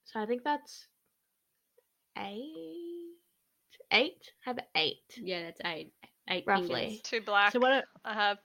So 0.04 0.20
I 0.20 0.26
think 0.26 0.44
that's 0.44 0.86
eight. 2.20 3.16
Eight. 3.92 4.32
I 4.46 4.50
have 4.50 4.58
eight 4.76 5.02
Yeah, 5.16 5.42
that's 5.44 5.60
eight. 5.64 5.92
Eight 6.28 6.44
roughly. 6.46 6.68
fingers. 6.68 7.00
Two 7.02 7.20
black. 7.22 7.52
So 7.52 7.58
what? 7.58 7.72
Are, 7.72 7.84
I 8.04 8.14
have 8.14 8.38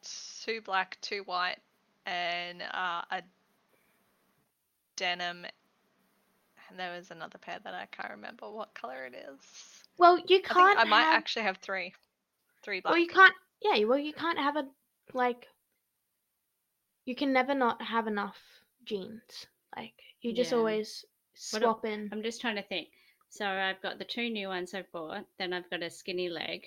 two 0.44 0.62
black, 0.62 0.98
two 1.02 1.22
white, 1.26 1.58
and 2.08 2.62
uh, 2.64 3.02
a 3.12 3.22
denim. 4.96 5.46
And 6.70 6.80
there 6.80 6.96
was 6.96 7.12
another 7.12 7.38
pair 7.38 7.60
that 7.64 7.74
I 7.74 7.86
can't 7.92 8.10
remember 8.12 8.50
what 8.50 8.74
color 8.74 9.06
it 9.06 9.14
is. 9.14 9.40
Well, 9.98 10.18
you 10.28 10.42
can't. 10.42 10.80
I 10.80 10.84
might 10.86 11.04
have, 11.04 11.14
actually 11.16 11.44
have 11.44 11.58
three. 11.58 11.94
Three 12.64 12.82
black. 12.82 12.94
Well, 12.94 13.00
you 13.02 13.08
can't. 13.08 13.34
Yeah. 13.62 13.84
Well, 13.86 14.00
you 14.00 14.14
can't 14.14 14.40
have 14.40 14.56
a 14.56 14.66
like. 15.14 15.48
You 17.06 17.16
can 17.16 17.32
never 17.34 17.54
not 17.54 17.82
have 17.84 18.08
enough 18.08 18.38
jeans. 18.84 19.46
Like 19.76 19.94
you 20.22 20.34
just 20.34 20.52
Yeah. 20.52 20.58
always 20.58 21.06
What 21.52 21.62
a- 21.62 21.66
swap 21.66 21.86
in. 21.86 22.10
I'm 22.12 22.24
just 22.24 22.42
trying 22.42 22.56
to 22.56 22.64
think. 22.64 22.88
So 23.38 23.46
I've 23.46 23.82
got 23.82 24.00
the 24.00 24.06
two 24.06 24.30
new 24.30 24.48
ones 24.48 24.74
I've 24.74 24.90
bought. 24.94 25.26
Then 25.38 25.52
I've 25.52 25.70
got 25.70 25.84
a 25.84 25.90
skinny 25.90 26.30
leg. 26.30 26.62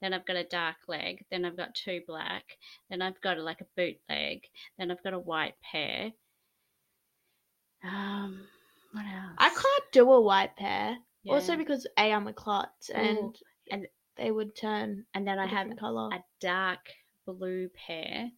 Then 0.00 0.14
I've 0.14 0.24
got 0.24 0.36
a 0.36 0.44
dark 0.44 0.76
leg. 0.88 1.22
Then 1.30 1.44
I've 1.44 1.58
got 1.58 1.74
two 1.74 2.00
black. 2.06 2.44
Then 2.88 3.02
I've 3.02 3.20
got 3.20 3.38
like 3.38 3.60
a 3.60 3.66
boot 3.76 3.96
leg. 4.08 4.40
Then 4.78 4.90
I've 4.90 5.02
got 5.02 5.12
a 5.12 5.18
white 5.18 5.56
pair. 5.70 6.12
Um, 7.84 8.40
what 8.92 9.04
else? 9.04 9.34
I 9.36 9.48
can't 9.50 9.92
do 9.92 10.10
a 10.10 10.20
white 10.20 10.56
pair. 10.56 10.96
Also 11.28 11.56
because 11.56 11.86
A, 11.98 12.12
I'm 12.12 12.28
a 12.28 12.32
klutz 12.32 12.88
and 12.88 13.18
Ooh, 13.18 13.32
and- 13.70 13.86
they 14.16 14.30
would 14.30 14.56
turn 14.56 15.04
and 15.12 15.28
then 15.28 15.38
I 15.38 15.46
have 15.46 15.76
color. 15.76 16.08
a 16.10 16.24
dark 16.40 16.78
blue 17.26 17.68
pair. 17.86 18.30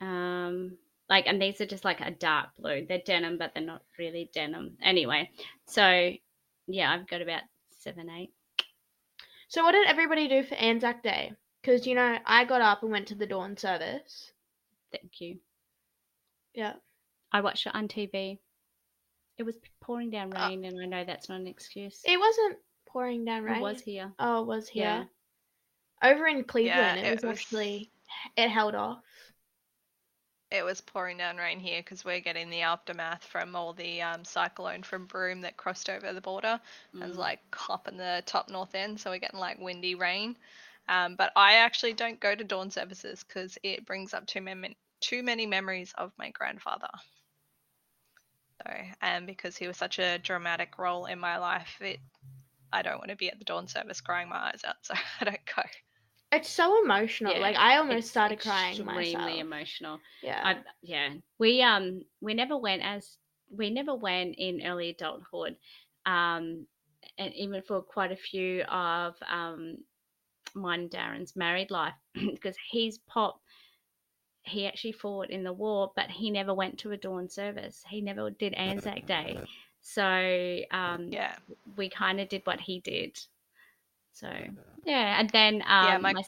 Um, 0.00 0.78
like, 1.10 1.26
and 1.26 1.42
these 1.42 1.60
are 1.60 1.66
just 1.66 1.84
like 1.84 2.00
a 2.00 2.10
dark 2.12 2.56
blue. 2.58 2.86
They're 2.88 3.02
denim, 3.04 3.36
but 3.36 3.52
they're 3.52 3.62
not 3.62 3.82
really 3.98 4.30
denim. 4.32 4.78
Anyway, 4.82 5.30
so 5.66 6.12
yeah, 6.72 6.92
I've 6.92 7.06
got 7.08 7.22
about 7.22 7.42
seven, 7.78 8.08
eight. 8.10 8.30
So 9.48 9.62
what 9.62 9.72
did 9.72 9.86
everybody 9.86 10.28
do 10.28 10.42
for 10.42 10.54
Anzac 10.54 11.02
Day? 11.02 11.32
Because 11.60 11.86
you 11.86 11.94
know 11.94 12.18
I 12.26 12.44
got 12.44 12.60
up 12.60 12.82
and 12.82 12.90
went 12.90 13.08
to 13.08 13.14
the 13.14 13.26
dawn 13.26 13.56
service. 13.56 14.32
Thank 14.90 15.20
you. 15.20 15.38
Yeah. 16.54 16.74
I 17.32 17.40
watched 17.40 17.66
it 17.66 17.74
on 17.74 17.88
TV. 17.88 18.38
It 19.38 19.42
was 19.44 19.56
pouring 19.80 20.10
down 20.10 20.32
Ah. 20.36 20.48
rain, 20.48 20.64
and 20.64 20.80
I 20.80 20.86
know 20.86 21.04
that's 21.04 21.28
not 21.28 21.40
an 21.40 21.46
excuse. 21.46 22.00
It 22.04 22.18
wasn't 22.18 22.58
pouring 22.86 23.24
down 23.24 23.42
rain. 23.44 23.56
It 23.56 23.62
was 23.62 23.80
here. 23.80 24.12
Oh, 24.18 24.42
it 24.42 24.46
was 24.46 24.68
here. 24.68 25.06
Yeah. 26.02 26.10
Over 26.10 26.26
in 26.26 26.44
Cleveland, 26.44 26.98
it, 27.00 27.06
it 27.06 27.14
was, 27.14 27.22
was- 27.22 27.38
actually 27.38 27.90
it 28.36 28.48
held 28.48 28.74
off. 28.74 29.02
It 30.52 30.64
was 30.64 30.80
pouring 30.82 31.18
down 31.18 31.38
rain 31.38 31.60
here 31.60 31.80
because 31.80 32.04
we're 32.04 32.20
getting 32.20 32.50
the 32.50 32.62
aftermath 32.62 33.24
from 33.24 33.56
all 33.56 33.72
the 33.74 34.02
um, 34.02 34.24
cyclone 34.24 34.84
from 34.84 35.06
Broome 35.06 35.42
that 35.42 35.56
crossed 35.56 35.90
over 35.90 36.12
the 36.12 36.20
border 36.20 36.60
and 37.00 37.08
was 37.10 37.18
Mm. 37.18 37.20
like 37.20 37.40
up 37.70 37.88
in 37.88 37.96
the 37.98 38.22
top 38.26 38.50
north 38.50 38.74
end. 38.76 39.00
So 39.00 39.10
we're 39.10 39.18
getting 39.18 39.40
like 39.40 39.58
windy 39.58 39.96
rain. 39.96 40.36
Um, 40.88 41.16
but 41.16 41.32
I 41.36 41.54
actually 41.54 41.94
don't 41.94 42.20
go 42.20 42.34
to 42.36 42.44
dawn 42.44 42.70
services 42.70 43.24
because 43.24 43.58
it 43.64 43.86
brings 43.86 44.14
up 44.14 44.26
too 44.26 44.42
many 44.42 44.76
too 45.00 45.22
many 45.24 45.46
memories 45.46 45.92
of 45.98 46.12
my 46.18 46.30
grandfather. 46.30 46.90
So, 48.62 48.72
and 49.02 49.26
because 49.26 49.56
he 49.56 49.66
was 49.68 49.76
such 49.78 49.98
a 49.98 50.18
dramatic 50.18 50.78
role 50.78 51.06
in 51.06 51.18
my 51.18 51.38
life, 51.38 51.80
it 51.80 52.00
I 52.72 52.82
don't 52.82 52.98
want 52.98 53.10
to 53.10 53.16
be 53.16 53.30
at 53.30 53.38
the 53.38 53.44
dawn 53.44 53.68
service 53.68 54.00
crying 54.00 54.28
my 54.28 54.36
eyes 54.52 54.62
out, 54.66 54.76
so 54.82 54.94
I 55.20 55.24
don't 55.24 55.46
go. 55.56 55.62
It's 56.32 56.48
so 56.48 56.82
emotional. 56.82 57.34
Yeah, 57.34 57.40
like 57.40 57.56
I 57.56 57.76
almost 57.76 58.08
started 58.08 58.40
crying 58.40 58.72
extremely 58.72 59.12
myself. 59.12 59.40
emotional. 59.40 60.00
yeah. 60.22 60.40
I, 60.42 60.56
yeah, 60.82 61.10
we 61.38 61.62
um 61.62 62.02
we 62.22 62.32
never 62.32 62.56
went 62.56 62.82
as 62.82 63.18
we 63.54 63.68
never 63.70 63.94
went 63.94 64.36
in 64.38 64.62
early 64.64 64.90
adulthood, 64.90 65.56
um, 66.06 66.66
and 67.18 67.34
even 67.34 67.62
for 67.62 67.82
quite 67.82 68.12
a 68.12 68.16
few 68.16 68.62
of 68.62 69.14
um 69.30 69.76
mine 70.54 70.80
and 70.80 70.90
Darren's 70.90 71.36
married 71.36 71.70
life 71.70 71.94
because 72.14 72.56
he's 72.70 72.98
pop. 72.98 73.40
He 74.44 74.66
actually 74.66 74.92
fought 74.92 75.30
in 75.30 75.44
the 75.44 75.52
war, 75.52 75.92
but 75.94 76.10
he 76.10 76.30
never 76.30 76.52
went 76.52 76.78
to 76.80 76.90
a 76.90 76.96
dawn 76.96 77.28
service. 77.28 77.84
He 77.88 78.00
never 78.00 78.30
did 78.30 78.54
Anzac 78.54 79.06
Day, 79.06 79.38
so 79.80 80.02
um, 80.72 81.08
Yeah, 81.10 81.34
we 81.76 81.88
kind 81.90 82.20
of 82.20 82.28
did 82.28 82.42
what 82.44 82.60
he 82.60 82.80
did. 82.80 83.20
So 84.12 84.28
yeah, 84.84 85.18
and 85.18 85.30
then 85.30 85.62
um, 85.66 85.98
Yeah, 85.98 85.98
my- 85.98 86.14
my 86.14 86.22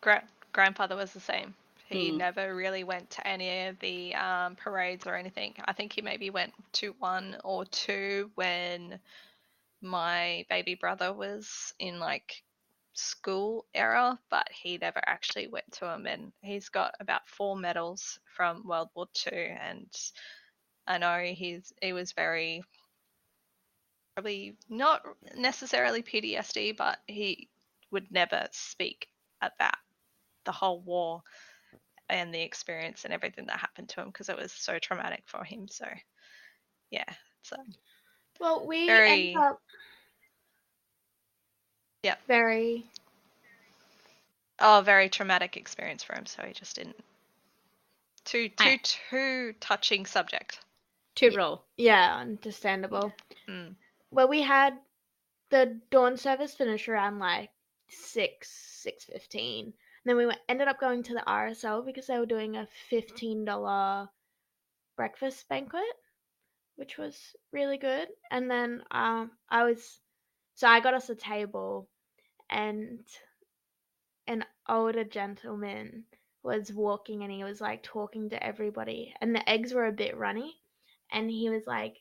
Gra- 0.00 0.28
grandfather 0.52 0.96
was 0.96 1.12
the 1.12 1.20
same. 1.20 1.54
He 1.88 2.10
Mm. 2.10 2.12
never 2.12 2.54
really 2.54 2.84
went 2.84 3.10
to 3.10 3.26
any 3.26 3.66
of 3.66 3.78
the 3.80 4.14
um, 4.14 4.56
parades 4.56 5.06
or 5.06 5.14
anything. 5.14 5.54
I 5.64 5.72
think 5.72 5.92
he 5.92 6.02
maybe 6.02 6.30
went 6.30 6.52
to 6.74 6.94
one 6.98 7.36
or 7.44 7.64
two 7.64 8.30
when 8.34 9.00
my 9.82 10.44
baby 10.48 10.74
brother 10.74 11.12
was 11.12 11.74
in 11.78 11.98
like 11.98 12.42
school 12.94 13.66
era, 13.74 14.18
but 14.30 14.48
he 14.50 14.78
never 14.78 15.00
actually 15.06 15.48
went 15.48 15.70
to 15.72 15.80
them. 15.86 16.06
And 16.06 16.32
he's 16.42 16.68
got 16.68 16.94
about 17.00 17.28
four 17.28 17.56
medals 17.56 18.18
from 18.36 18.66
World 18.66 18.90
War 18.94 19.06
Two, 19.14 19.30
and 19.60 19.90
I 20.86 20.98
know 20.98 21.20
he's 21.22 21.72
he 21.82 21.92
was 21.92 22.12
very 22.12 22.62
probably 24.16 24.56
not 24.70 25.02
necessarily 25.36 26.02
PTSD, 26.02 26.74
but 26.74 26.98
he 27.06 27.48
would 27.90 28.10
never 28.10 28.48
speak 28.50 29.08
about 29.42 29.74
the 30.46 30.52
whole 30.52 30.80
war 30.80 31.22
and 32.08 32.32
the 32.32 32.40
experience 32.40 33.04
and 33.04 33.12
everything 33.12 33.44
that 33.46 33.58
happened 33.58 33.90
to 33.90 34.00
him 34.00 34.06
because 34.06 34.30
it 34.30 34.36
was 34.38 34.52
so 34.52 34.78
traumatic 34.78 35.22
for 35.26 35.44
him. 35.44 35.68
So, 35.68 35.86
yeah, 36.90 37.04
so 37.42 37.56
well, 38.40 38.66
we 38.66 38.86
very- 38.86 39.10
ended 39.34 39.36
up 39.36 39.60
Yep. 42.02 42.20
very 42.26 42.86
oh, 44.60 44.80
very 44.84 45.08
traumatic 45.10 45.56
experience 45.58 46.02
for 46.04 46.14
him. 46.14 46.24
So 46.24 46.42
he 46.42 46.52
just 46.54 46.76
didn't. 46.76 46.96
Too 48.24 48.48
too 48.48 48.54
I- 48.64 48.80
too 48.82 49.52
touching 49.60 50.06
subject. 50.06 50.60
Too 51.16 51.32
roll. 51.36 51.64
yeah 51.76 52.16
understandable. 52.16 53.12
Mm. 53.48 53.74
Well, 54.10 54.28
we 54.28 54.42
had 54.42 54.78
the 55.50 55.80
dawn 55.90 56.16
service 56.16 56.54
finish 56.54 56.88
around 56.88 57.18
like 57.18 57.50
six 57.88 58.48
six 58.50 59.04
fifteen. 59.04 59.74
Then 60.04 60.16
we 60.16 60.26
went, 60.26 60.40
ended 60.48 60.68
up 60.68 60.80
going 60.80 61.02
to 61.04 61.14
the 61.14 61.24
RSL 61.26 61.84
because 61.84 62.06
they 62.06 62.18
were 62.18 62.26
doing 62.26 62.56
a 62.56 62.66
fifteen 62.66 63.44
dollar 63.44 64.08
breakfast 64.96 65.48
banquet, 65.48 65.82
which 66.76 66.98
was 66.98 67.36
really 67.52 67.78
good. 67.78 68.08
And 68.30 68.50
then 68.50 68.82
um, 68.90 69.32
I 69.48 69.64
was 69.64 70.00
so 70.54 70.68
I 70.68 70.80
got 70.80 70.94
us 70.94 71.10
a 71.10 71.14
table, 71.14 71.88
and 72.50 73.00
an 74.28 74.44
older 74.68 75.02
gentleman 75.04 76.04
was 76.44 76.72
walking 76.72 77.22
and 77.24 77.32
he 77.32 77.42
was 77.42 77.60
like 77.60 77.82
talking 77.82 78.30
to 78.30 78.42
everybody, 78.42 79.14
and 79.20 79.34
the 79.34 79.48
eggs 79.48 79.74
were 79.74 79.86
a 79.86 79.92
bit 79.92 80.16
runny, 80.16 80.54
and 81.10 81.30
he 81.30 81.50
was 81.50 81.66
like 81.66 81.96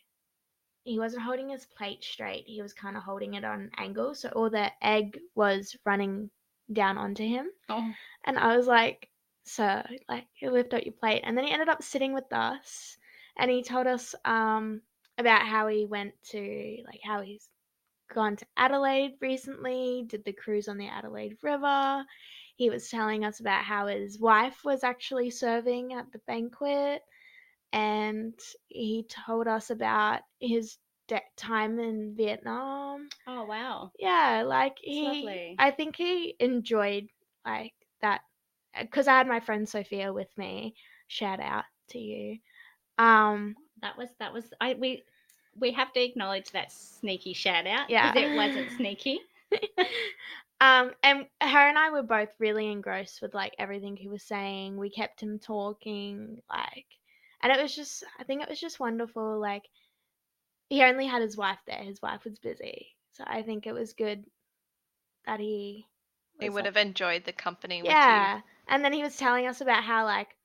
he 0.86 1.00
wasn't 1.00 1.24
holding 1.24 1.50
his 1.50 1.66
plate 1.66 2.04
straight. 2.04 2.46
He 2.48 2.62
was 2.62 2.74
kind 2.74 2.98
of 2.98 3.04
holding 3.04 3.36
it 3.36 3.46
on 3.46 3.62
an 3.62 3.72
angle, 3.78 4.16
so 4.16 4.30
all 4.30 4.50
the 4.52 4.72
egg 4.86 5.20
was 5.36 5.76
running 5.86 6.32
down 6.74 6.98
onto 6.98 7.26
him. 7.26 7.52
Oh, 7.70 7.94
And 8.26 8.40
I 8.40 8.58
was 8.58 8.68
like, 8.68 9.10
"Sir, 9.46 9.86
like, 10.10 10.28
lift 10.42 10.74
up 10.74 10.86
your 10.86 10.94
plate." 10.94 11.22
And 11.26 11.38
then 11.38 11.46
he 11.46 11.52
ended 11.52 11.70
up 11.70 11.84
sitting 11.84 12.14
with 12.14 12.32
us, 12.34 12.98
and 13.38 13.52
he 13.52 13.64
told 13.64 13.88
us 13.88 14.16
um 14.26 14.84
about 15.18 15.48
how 15.48 15.68
he 15.68 15.86
went 15.86 16.14
to 16.32 16.84
like 16.88 17.02
how 17.04 17.22
he's 17.22 17.50
gone 18.14 18.36
to 18.38 18.46
Adelaide 18.58 19.18
recently, 19.22 20.06
did 20.08 20.24
the 20.26 20.34
cruise 20.34 20.68
on 20.68 20.78
the 20.78 20.88
Adelaide 20.88 21.38
River. 21.44 22.06
He 22.56 22.70
was 22.70 22.90
telling 22.90 23.26
us 23.26 23.40
about 23.40 23.64
how 23.66 23.88
his 23.88 24.20
wife 24.20 24.64
was 24.66 24.84
actually 24.84 25.32
serving 25.32 25.94
at 25.94 26.12
the 26.12 26.20
banquet, 26.20 27.04
and 27.76 28.34
he 28.70 29.06
told 29.28 29.48
us 29.48 29.70
about 29.70 30.22
his 30.40 30.78
de- 31.08 31.22
time 31.38 31.80
in 31.80 32.16
Vietnam. 32.16 33.10
oh 33.28 33.46
wow. 33.46 33.92
Yeah, 34.00 34.44
like 34.48 34.78
he, 34.82 35.06
lovely. 35.06 35.56
I 35.60 35.72
think 35.72 35.96
he 35.98 36.36
enjoyed 36.40 37.08
like 37.46 37.74
that 38.02 38.22
because 38.80 39.08
I 39.08 39.18
had 39.18 39.28
my 39.28 39.40
friend 39.42 39.68
Sophia 39.68 40.14
with 40.14 40.30
me. 40.38 40.76
Shout 41.08 41.40
out 41.40 41.66
to 41.90 42.00
you. 42.00 42.40
Um, 42.98 43.56
That 43.82 43.98
was 43.98 44.10
that 44.20 44.34
was 44.34 44.54
I 44.62 44.76
we 44.76 45.04
we 45.60 45.72
have 45.74 45.94
to 45.94 46.02
acknowledge 46.04 46.52
that 46.52 46.72
sneaky 46.72 47.34
shout 47.34 47.68
out. 47.68 47.90
Yeah. 47.90 48.12
Because 48.12 48.32
it 48.32 48.36
wasn't 48.36 48.72
sneaky. 48.72 49.20
um, 50.62 50.92
and 51.04 51.26
her 51.42 51.68
and 51.70 51.78
I 51.78 51.92
were 51.92 52.04
both 52.04 52.30
really 52.40 52.72
engrossed 52.72 53.22
with 53.22 53.34
like 53.34 53.54
everything 53.60 53.96
he 53.98 54.08
was 54.08 54.24
saying. 54.24 54.78
We 54.78 54.90
kept 54.90 55.22
him 55.22 55.40
talking, 55.40 56.42
like, 56.50 56.88
and 57.46 57.54
it 57.60 57.64
was 57.64 57.76
just, 57.76 58.04
I 58.20 58.26
think 58.26 58.44
it 58.44 58.50
was 58.50 58.62
just 58.62 58.80
wonderful, 58.82 59.40
like, 59.40 59.70
he 60.70 60.84
only 60.84 61.08
had 61.08 61.22
his 61.22 61.38
wife 61.38 61.60
there. 61.66 61.84
His 61.84 62.02
wife 62.02 62.26
was 62.26 62.40
busy, 62.40 62.96
so 63.12 63.24
I 63.28 63.44
think 63.44 63.68
it 63.68 63.74
was 63.74 63.94
good 63.94 64.26
that 65.26 65.40
he. 65.40 65.88
He 66.40 66.50
would 66.50 66.66
like- 66.66 66.66
have 66.66 66.78
enjoyed 66.78 67.26
the 67.26 67.34
company 67.34 67.84
with 67.84 68.08
you. 68.08 68.30
Yeah, 68.30 68.42
and 68.68 68.84
then 68.84 68.94
he 68.94 69.04
was 69.04 69.18
telling 69.18 69.48
us 69.48 69.62
about 69.62 69.84
how 69.84 70.06
like 70.06 70.36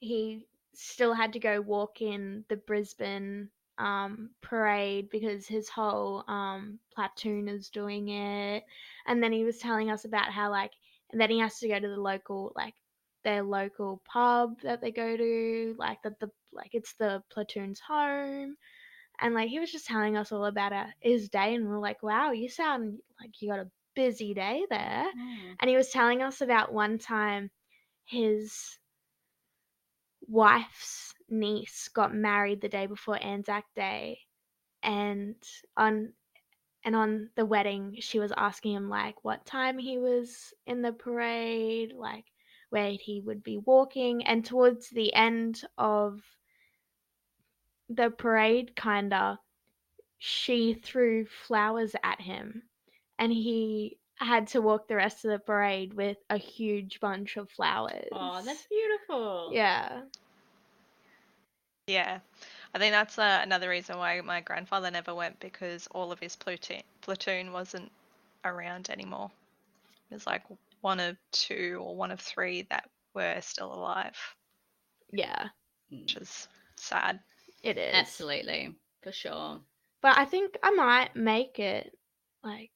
he 0.00 0.46
still 0.74 1.14
had 1.14 1.32
to 1.34 1.40
go 1.40 1.60
walk 1.60 2.00
in 2.02 2.44
the 2.48 2.56
Brisbane 2.56 3.50
um 3.78 4.30
parade 4.42 5.08
because 5.10 5.46
his 5.48 5.68
whole 5.70 6.24
um 6.28 6.80
platoon 6.94 7.48
is 7.48 7.70
doing 7.70 8.08
it, 8.08 8.64
and 9.06 9.22
then 9.22 9.32
he 9.32 9.44
was 9.44 9.58
telling 9.58 9.90
us 9.90 10.04
about 10.04 10.32
how 10.32 10.50
like 10.50 10.72
and 11.12 11.20
then 11.20 11.30
he 11.30 11.38
has 11.40 11.58
to 11.60 11.68
go 11.68 11.78
to 11.80 11.88
the 11.88 11.96
local 12.00 12.52
like 12.56 12.74
their 13.24 13.42
local 13.42 14.00
pub 14.04 14.60
that 14.62 14.80
they 14.80 14.90
go 14.90 15.16
to 15.16 15.74
like 15.78 16.02
that 16.02 16.18
the 16.20 16.30
like 16.52 16.70
it's 16.72 16.94
the 16.94 17.22
platoon's 17.30 17.80
home 17.80 18.56
and 19.20 19.34
like 19.34 19.48
he 19.48 19.58
was 19.60 19.72
just 19.72 19.86
telling 19.86 20.16
us 20.16 20.32
all 20.32 20.44
about 20.46 20.72
his 21.00 21.28
day 21.28 21.54
and 21.54 21.66
we 21.66 21.72
are 21.74 21.78
like 21.78 22.02
wow 22.02 22.32
you 22.32 22.48
sound 22.48 22.98
like 23.20 23.40
you 23.40 23.48
got 23.48 23.60
a 23.60 23.70
busy 23.94 24.34
day 24.34 24.64
there 24.70 25.06
Mm. 25.16 25.56
and 25.60 25.70
he 25.70 25.76
was 25.76 25.90
telling 25.90 26.22
us 26.22 26.40
about 26.40 26.72
one 26.72 26.98
time 26.98 27.50
his 28.04 28.78
wife's 30.28 31.14
niece 31.28 31.88
got 31.88 32.14
married 32.14 32.60
the 32.60 32.68
day 32.68 32.86
before 32.86 33.22
Anzac 33.22 33.64
Day 33.74 34.20
and 34.82 35.36
on 35.76 36.12
and 36.84 36.96
on 36.96 37.30
the 37.36 37.44
wedding 37.46 37.96
she 38.00 38.18
was 38.18 38.32
asking 38.36 38.74
him 38.74 38.88
like 38.88 39.24
what 39.24 39.44
time 39.46 39.78
he 39.78 39.98
was 39.98 40.54
in 40.66 40.82
the 40.82 40.92
parade 40.92 41.92
like 41.94 42.24
where 42.72 42.92
he 42.92 43.20
would 43.20 43.44
be 43.44 43.58
walking 43.58 44.24
and 44.26 44.44
towards 44.44 44.90
the 44.90 45.14
end 45.14 45.62
of 45.78 46.22
the 47.88 48.10
parade 48.10 48.74
kinda 48.76 49.38
she 50.18 50.74
threw 50.74 51.26
flowers 51.26 51.94
at 52.02 52.20
him 52.22 52.62
and 53.18 53.32
he 53.32 53.98
had 54.16 54.46
to 54.48 54.60
walk 54.62 54.88
the 54.88 54.96
rest 54.96 55.24
of 55.24 55.30
the 55.32 55.38
parade 55.38 55.94
with 55.94 56.18
a 56.30 56.38
huge 56.38 57.00
bunch 57.00 57.36
of 57.36 57.50
flowers. 57.50 58.08
Oh, 58.12 58.42
that's 58.44 58.66
beautiful. 58.66 59.50
yeah. 59.52 60.02
Yeah. 61.88 62.20
I 62.74 62.78
think 62.78 62.92
that's 62.92 63.18
uh, 63.18 63.40
another 63.42 63.68
reason 63.68 63.98
why 63.98 64.20
my 64.22 64.40
grandfather 64.40 64.90
never 64.90 65.14
went 65.14 65.40
because 65.40 65.88
all 65.88 66.12
of 66.12 66.20
his 66.20 66.36
platoon 66.36 66.82
platoon 67.02 67.52
wasn't 67.52 67.92
around 68.44 68.90
anymore. 68.90 69.30
It 70.10 70.14
was 70.14 70.26
like 70.26 70.42
one 70.82 71.00
of 71.00 71.16
two 71.32 71.78
or 71.82 71.96
one 71.96 72.10
of 72.10 72.20
three 72.20 72.66
that 72.70 72.90
were 73.14 73.38
still 73.40 73.72
alive, 73.72 74.16
Yeah, 75.12 75.48
which 75.90 76.16
is 76.16 76.48
sad. 76.76 77.20
it 77.62 77.78
is. 77.78 77.94
Absolutely, 77.94 78.74
for 79.02 79.12
sure. 79.12 79.60
But 80.02 80.18
I 80.18 80.24
think 80.26 80.56
I 80.62 80.70
might 80.72 81.16
make 81.16 81.58
it 81.58 81.96
like 82.44 82.70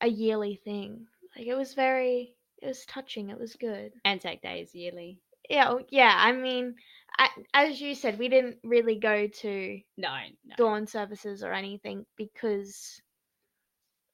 a 0.00 0.08
yearly 0.08 0.56
thing. 0.64 1.06
Like 1.36 1.46
it 1.46 1.54
was 1.54 1.74
very 1.74 2.34
it 2.60 2.66
was 2.66 2.84
touching. 2.86 3.30
It 3.30 3.38
was 3.38 3.54
good. 3.56 3.92
Anzac 4.04 4.42
Day 4.42 4.60
is 4.62 4.74
yearly. 4.74 5.20
Yeah, 5.50 5.70
oh, 5.70 5.80
yeah, 5.90 6.14
I 6.16 6.32
mean, 6.32 6.76
I, 7.18 7.28
as 7.52 7.80
you 7.80 7.94
said, 7.96 8.18
we 8.18 8.28
didn't 8.28 8.58
really 8.62 8.98
go 8.98 9.26
to 9.26 9.80
No, 9.98 10.16
no. 10.46 10.54
dawn 10.56 10.86
services 10.86 11.42
or 11.42 11.52
anything 11.52 12.06
because 12.16 13.02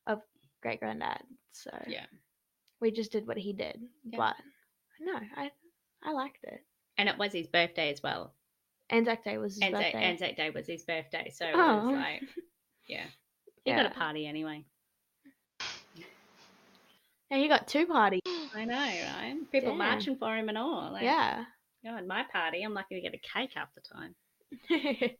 of 0.06 0.22
great 0.62 0.80
granddad. 0.80 1.22
So 1.52 1.70
Yeah. 1.86 2.06
We 2.80 2.90
just 2.90 3.12
did 3.12 3.26
what 3.26 3.36
he 3.36 3.52
did. 3.52 3.80
Yeah. 4.04 4.16
But 4.18 4.36
no, 5.00 5.18
I 5.36 5.50
I 6.02 6.12
liked 6.12 6.44
it. 6.44 6.60
And 6.96 7.08
it 7.08 7.18
was 7.18 7.32
his 7.32 7.46
birthday 7.46 7.90
as 7.90 8.02
well. 8.02 8.34
Anzac 8.90 9.22
Day 9.24 9.38
was 9.38 9.54
his 9.54 9.62
Anzac, 9.62 9.80
birthday. 9.92 10.02
Anzac 10.02 10.36
Day 10.36 10.50
was 10.50 10.66
his 10.66 10.82
birthday, 10.84 11.30
so 11.34 11.46
it 11.46 11.54
Oh. 11.54 11.76
was 11.80 11.92
like, 11.92 12.22
yeah, 12.86 13.04
he 13.64 13.72
got 13.72 13.86
a 13.86 13.90
party 13.90 14.26
anyway. 14.26 14.64
Yeah, 17.30 17.36
he 17.36 17.48
got 17.48 17.68
two 17.68 17.86
parties. 17.86 18.20
I 18.54 18.64
know, 18.64 18.74
right? 18.74 19.36
People 19.52 19.74
marching 19.74 20.16
for 20.16 20.34
him 20.36 20.48
and 20.48 20.56
all. 20.56 20.90
Like, 20.92 21.02
yeah. 21.02 21.44
God, 21.84 22.06
my 22.06 22.24
party, 22.32 22.62
I'm 22.62 22.72
lucky 22.74 22.94
to 22.94 23.00
get 23.02 23.14
a 23.14 23.18
cake 23.18 23.50
half 23.54 23.68
the 23.74 23.82
time. 23.82 24.14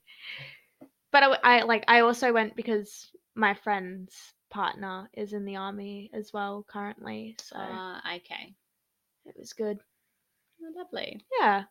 but 1.11 1.23
I 1.43 1.61
like 1.63 1.85
I 1.87 1.99
also 2.01 2.33
went 2.33 2.55
because 2.55 3.11
my 3.35 3.53
friend's 3.53 4.15
partner 4.49 5.09
is 5.13 5.33
in 5.33 5.45
the 5.45 5.55
army 5.55 6.09
as 6.13 6.31
well 6.33 6.65
currently, 6.67 7.35
so 7.39 7.57
Uh, 7.57 7.99
okay, 8.17 8.55
it 9.25 9.35
was 9.37 9.53
good. 9.53 9.79
Oh, 10.61 10.71
lovely. 10.75 11.21
Yeah. 11.39 11.63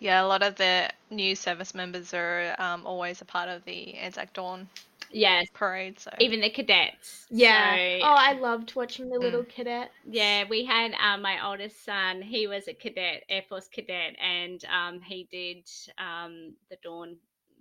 Yeah, 0.00 0.22
a 0.22 0.26
lot 0.26 0.42
of 0.42 0.56
the 0.56 0.90
new 1.10 1.34
service 1.34 1.74
members 1.74 2.12
are 2.14 2.54
um, 2.58 2.86
always 2.86 3.20
a 3.20 3.24
part 3.24 3.48
of 3.48 3.64
the 3.64 3.94
Anzac 3.94 4.32
Dawn 4.32 4.68
Yes, 5.10 5.46
parade. 5.54 5.98
So 5.98 6.10
even 6.20 6.40
the 6.40 6.50
cadets. 6.50 7.26
Yeah. 7.30 7.76
So, 7.76 8.06
oh, 8.06 8.14
I 8.16 8.32
loved 8.32 8.74
watching 8.76 9.08
the 9.08 9.18
little 9.18 9.44
cadet. 9.44 9.90
Yeah, 10.04 10.44
we 10.48 10.64
had 10.64 10.92
um, 10.94 11.22
my 11.22 11.44
oldest 11.46 11.84
son. 11.84 12.22
He 12.22 12.46
was 12.46 12.68
a 12.68 12.74
cadet, 12.74 13.24
Air 13.28 13.42
Force 13.48 13.68
cadet, 13.68 14.16
and 14.20 14.62
um, 14.66 15.00
he 15.00 15.28
did 15.30 15.68
um, 15.98 16.54
the 16.70 16.76
dawn, 16.82 17.16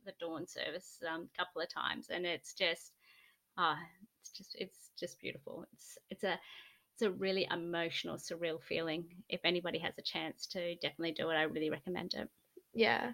the 0.06 0.14
dawn 0.20 0.48
service 0.48 1.02
um, 1.10 1.30
a 1.34 1.38
couple 1.38 1.62
of 1.62 1.70
times, 1.70 2.10
and 2.10 2.26
it's 2.26 2.54
just, 2.54 2.92
ah, 3.58 3.78
it's 4.30 4.38
just, 4.38 4.56
it's 4.60 4.92
just 5.00 5.20
beautiful. 5.20 5.66
It's, 5.74 5.98
it's 6.10 6.24
a, 6.24 6.40
it's 6.94 7.02
a 7.04 7.12
really 7.12 7.48
emotional, 7.52 8.18
surreal 8.18 8.62
feeling. 8.62 9.06
If 9.30 9.42
anybody 9.44 9.80
has 9.80 9.94
a 9.98 10.02
chance 10.02 10.48
to 10.48 10.76
definitely 10.76 11.12
do 11.12 11.30
it, 11.30 11.36
I 11.36 11.44
really 11.44 11.70
recommend 11.70 12.14
it. 12.16 12.30
Yeah. 12.74 13.12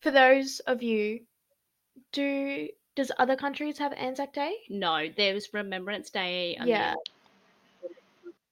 For 0.00 0.10
those 0.10 0.60
of 0.60 0.82
you, 0.82 1.20
do 2.12 2.68
does 2.96 3.12
other 3.18 3.36
countries 3.36 3.78
have 3.78 3.92
Anzac 3.92 4.32
Day? 4.32 4.52
No, 4.68 5.08
there's 5.16 5.54
Remembrance 5.54 6.10
Day 6.10 6.56
on 6.58 6.66
Yeah. 6.66 6.94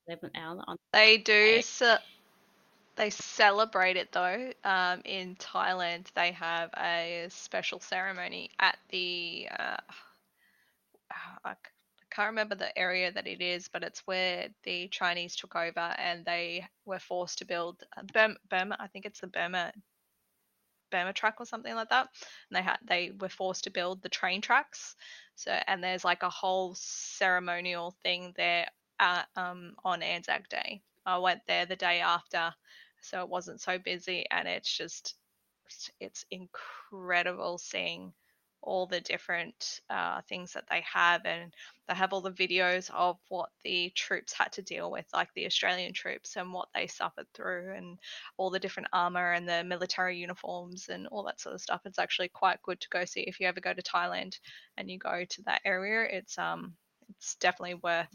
the 0.09 0.15
11th 0.15 0.33
hour 0.37 0.63
on 0.67 0.77
they 0.93 1.19
do. 1.19 1.33
Okay. 1.33 1.61
Ce- 1.63 1.99
they 2.97 3.11
celebrate 3.11 3.97
it 3.97 4.13
though. 4.13 4.53
Um, 4.65 5.03
in 5.05 5.37
Thailand, 5.37 6.13
they 6.15 6.33
have 6.33 6.71
a 6.77 7.27
special 7.31 7.81
ceremony 7.81 8.51
at 8.59 8.79
the. 8.91 9.49
Uh, 9.59 9.77
I 11.45 11.53
c- 11.55 11.71
I 11.75 11.78
can't 12.19 12.31
remember 12.31 12.57
the 12.57 12.77
area 12.77 13.13
that 13.13 13.29
it 13.29 13.41
is, 13.41 13.69
but 13.69 13.85
it's 13.85 14.01
where 14.01 14.49
the 14.65 14.89
Chinese 14.89 15.37
took 15.37 15.55
over 15.55 15.95
and 15.99 16.25
they 16.25 16.67
were 16.85 16.99
forced 16.99 17.39
to 17.39 17.45
build 17.45 17.85
Burma. 18.13 18.35
Burma 18.51 18.77
I 18.81 18.89
think 18.89 19.07
it's 19.07 19.21
the 19.21 19.29
Burma 19.29 19.73
Burma 20.91 21.13
track 21.13 21.37
or 21.39 21.47
something 21.47 21.77
like 21.77 21.91
that. 21.91 22.09
And 22.51 22.57
they 22.57 22.63
had 22.63 22.79
they 22.85 23.13
were 23.21 23.29
forced 23.29 23.63
to 23.65 23.71
build 23.71 24.03
the 24.03 24.09
train 24.09 24.41
tracks. 24.41 24.97
So 25.37 25.53
and 25.69 25.83
there's 25.85 26.05
like 26.05 26.25
a 26.25 26.29
whole 26.29 26.75
ceremonial 26.75 27.95
thing 28.03 28.33
there 28.37 28.67
uh, 28.99 29.23
um, 29.37 29.75
on 29.85 30.03
Anzac 30.03 30.49
Day. 30.49 30.83
I 31.07 31.19
went 31.19 31.43
there 31.47 31.67
the 31.67 31.77
day 31.77 32.01
after, 32.01 32.53
so 33.01 33.21
it 33.21 33.29
wasn't 33.29 33.61
so 33.61 33.79
busy, 33.79 34.27
and 34.29 34.49
it's 34.49 34.77
just 34.77 35.15
it's 36.01 36.25
incredible 36.33 37.59
seeing 37.59 38.13
all 38.69 38.87
the 38.87 39.01
different 39.01 39.81
uh, 39.91 40.21
things 40.29 40.53
that 40.53 40.65
they 40.71 40.83
have, 40.93 41.25
and 41.25 41.53
they 41.89 41.95
have 41.95 42.13
all 42.13 42.21
the 42.21 42.31
videos 42.31 42.91
of 42.91 43.17
what 43.29 43.49
the 43.65 43.91
troops 43.97 44.33
had 44.33 44.53
to 44.53 44.63
deal 44.63 44.91
with, 44.91 45.07
like 45.15 45.29
the 45.35 45.47
Australian 45.47 45.93
troops, 45.95 46.37
and 46.37 46.53
what 46.53 46.69
they 46.75 46.87
suffered 46.87 47.27
through, 47.35 47.75
and 47.75 47.99
all 48.37 48.51
the 48.51 48.61
different 48.61 48.89
armor 48.93 49.33
and 49.33 49.49
the 49.49 49.65
military 49.65 50.19
uniforms 50.19 50.89
and 50.89 51.07
all 51.09 51.25
that 51.25 51.41
sort 51.41 51.55
of 51.55 51.61
stuff. 51.61 51.81
It's 51.85 51.99
actually 51.99 52.29
quite 52.29 52.63
good 52.63 52.81
to 52.81 52.89
go 52.91 53.05
see 53.05 53.23
if 53.23 53.41
you 53.41 53.47
ever 53.49 53.61
go 53.61 53.73
to 53.75 53.83
Thailand 53.83 54.39
and 54.77 54.91
you 54.91 54.99
go 54.99 55.25
to 55.25 55.43
that 55.43 55.63
area. 55.65 56.07
It's 56.11 56.39
um 56.39 56.75
it's 57.11 57.37
definitely 57.37 57.75
worth 57.83 58.15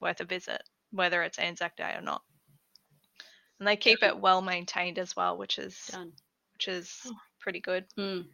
worth 0.00 0.20
a 0.20 0.24
visit, 0.24 0.62
whether 0.90 1.22
it's 1.22 1.38
Anzac 1.38 1.76
Day 1.76 1.92
or 1.96 2.02
not. 2.02 2.22
And 3.58 3.68
they 3.68 3.76
keep 3.76 4.02
it 4.02 4.18
well 4.18 4.40
maintained 4.40 4.98
as 4.98 5.14
well, 5.14 5.36
which 5.36 5.58
is 5.58 5.76
done. 5.92 6.12
which 6.54 6.68
is 6.68 6.90
Oh. 7.06 7.12
pretty 7.40 7.60
good. 7.60 7.84
Mm. 7.98 8.26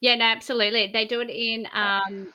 Yeah, 0.00 0.16
no, 0.16 0.24
absolutely. 0.24 0.88
They 0.92 1.04
do 1.06 1.20
it 1.20 1.30
in 1.30 1.66
um, 1.72 2.32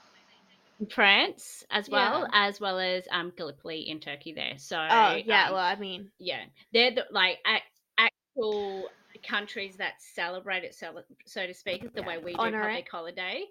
France 0.91 1.63
as 1.69 1.89
well, 1.89 2.27
Yeah. 2.27 2.32
as 2.32 2.60
well 2.60 2.79
as 2.79 3.08
um, 3.12 3.32
Gallipoli 3.36 3.82
in 3.89 3.99
Turkey. 3.99 4.34
There, 4.34 4.58
so 4.58 4.77
Oh, 4.89 5.15
yeah. 5.15 5.49
um, 5.49 5.51
well, 5.51 5.60
I 5.60 5.75
mean, 5.75 6.12
yeah, 6.19 6.45
they're 6.71 6.91
the, 6.93 7.06
like 7.12 7.39
ac- 7.47 7.63
actual 7.97 8.89
countries 9.27 9.77
that 9.77 10.01
celebrate 10.01 10.63
it, 10.63 10.75
so, 10.75 11.01
so 11.25 11.47
to 11.47 11.53
speak, 11.53 11.93
the 11.93 12.01
Yeah, 12.01 12.08
way 12.08 12.17
we 12.17 12.38
do 12.38 12.53
honour 12.53 12.67
it. 12.69 12.71
public 12.73 12.89
holiday. 12.89 13.45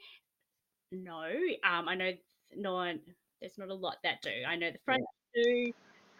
No, 0.93 1.23
um, 1.65 1.89
I 1.89 1.95
know 1.95 2.13
no, 2.55 2.99
there's 3.41 3.59
not 3.59 3.69
a 3.71 3.75
lot 3.75 3.99
that 4.03 4.23
do. 4.23 4.31
I 4.47 4.57
know 4.57 4.71
the 4.71 4.79
French 4.85 5.05
do. 5.35 5.73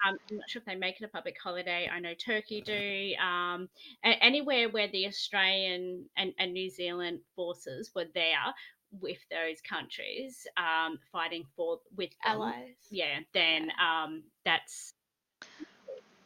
Um, 0.07 0.19
I'm 0.31 0.37
not 0.37 0.51
sure 0.51 0.61
if 0.61 0.67
they 0.67 0.75
make 0.75 1.01
it 1.01 1.05
a 1.05 1.09
public 1.09 1.37
holiday. 1.43 1.89
I 1.93 2.01
know 2.01 2.15
Turkey 2.15 2.61
do. 2.61 3.15
Um, 3.23 3.69
anywhere 4.05 4.69
where 4.69 4.89
the 4.89 5.07
Australian 5.07 6.07
and, 6.17 6.33
and 6.39 6.53
New 6.53 6.71
Zealand 6.71 7.21
forces 7.37 7.91
were 7.95 8.07
there 8.15 8.55
with 9.01 9.19
those 9.31 9.61
countries 9.61 10.47
um, 10.57 10.99
fighting 11.11 11.45
for 11.57 11.79
with 11.97 12.11
them, 12.25 12.37
allies. 12.37 12.75
yeah, 12.91 13.21
then 13.33 13.71
um, 13.81 14.23
that's 14.45 14.95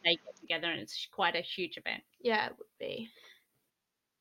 they 0.03 0.15
get 0.15 0.35
together 0.39 0.67
and 0.67 0.81
it's 0.81 1.07
quite 1.11 1.35
a 1.35 1.41
huge 1.41 1.77
event. 1.77 2.03
Yeah, 2.21 2.47
it 2.47 2.53
would 2.57 2.67
be. 2.79 3.09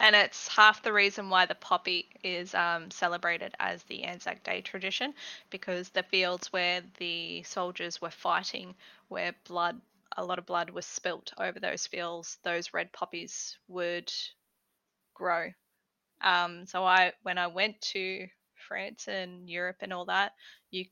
And 0.01 0.17
it's 0.17 0.49
half 0.49 0.83
the 0.83 0.93
reason 0.93 1.29
why 1.31 1.47
the 1.47 1.55
poppy 1.55 2.09
is 2.23 2.55
um, 2.55 2.91
celebrated 2.91 3.55
as 3.59 3.83
the 3.85 4.05
Anzac 4.05 4.43
Day 4.43 4.61
tradition, 4.63 5.15
because 5.51 5.91
the 5.91 6.03
fields 6.03 6.53
where 6.53 6.83
the 6.99 7.43
soldiers 7.43 8.01
were 8.01 8.11
fighting, 8.11 8.75
where 9.09 9.35
blood, 9.45 9.81
a 10.17 10.25
lot 10.25 10.39
of 10.39 10.47
blood 10.47 10.71
was 10.71 10.87
spilt 10.87 11.33
over 11.39 11.61
those 11.61 11.87
fields, 11.87 12.39
those 12.43 12.73
red 12.75 12.93
poppies 12.93 13.59
would 13.69 14.13
grow. 15.15 15.51
Um, 16.21 16.67
so 16.67 16.85
I, 16.85 17.13
when 17.23 17.39
I 17.39 17.49
went 17.49 17.81
to 17.93 18.29
France 18.69 19.09
and 19.09 19.49
Europe 19.51 19.79
and 19.81 19.93
all 19.93 20.07
that, 20.07 20.33
you 20.71 20.87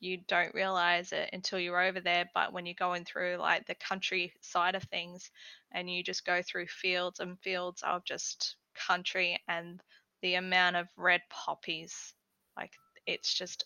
you 0.00 0.18
don't 0.28 0.54
realize 0.54 1.12
it 1.12 1.30
until 1.32 1.58
you're 1.58 1.80
over 1.80 2.00
there. 2.00 2.30
But 2.34 2.52
when 2.52 2.66
you're 2.66 2.74
going 2.78 3.04
through 3.04 3.36
like 3.36 3.66
the 3.66 3.74
country 3.74 4.32
side 4.40 4.74
of 4.74 4.82
things 4.84 5.30
and 5.72 5.90
you 5.90 6.02
just 6.02 6.24
go 6.24 6.42
through 6.42 6.66
fields 6.66 7.20
and 7.20 7.38
fields 7.40 7.82
of 7.82 8.04
just 8.04 8.56
country 8.74 9.40
and 9.48 9.80
the 10.22 10.34
amount 10.34 10.76
of 10.76 10.88
red 10.96 11.22
poppies, 11.30 12.14
like 12.56 12.72
it's 13.06 13.32
just 13.34 13.64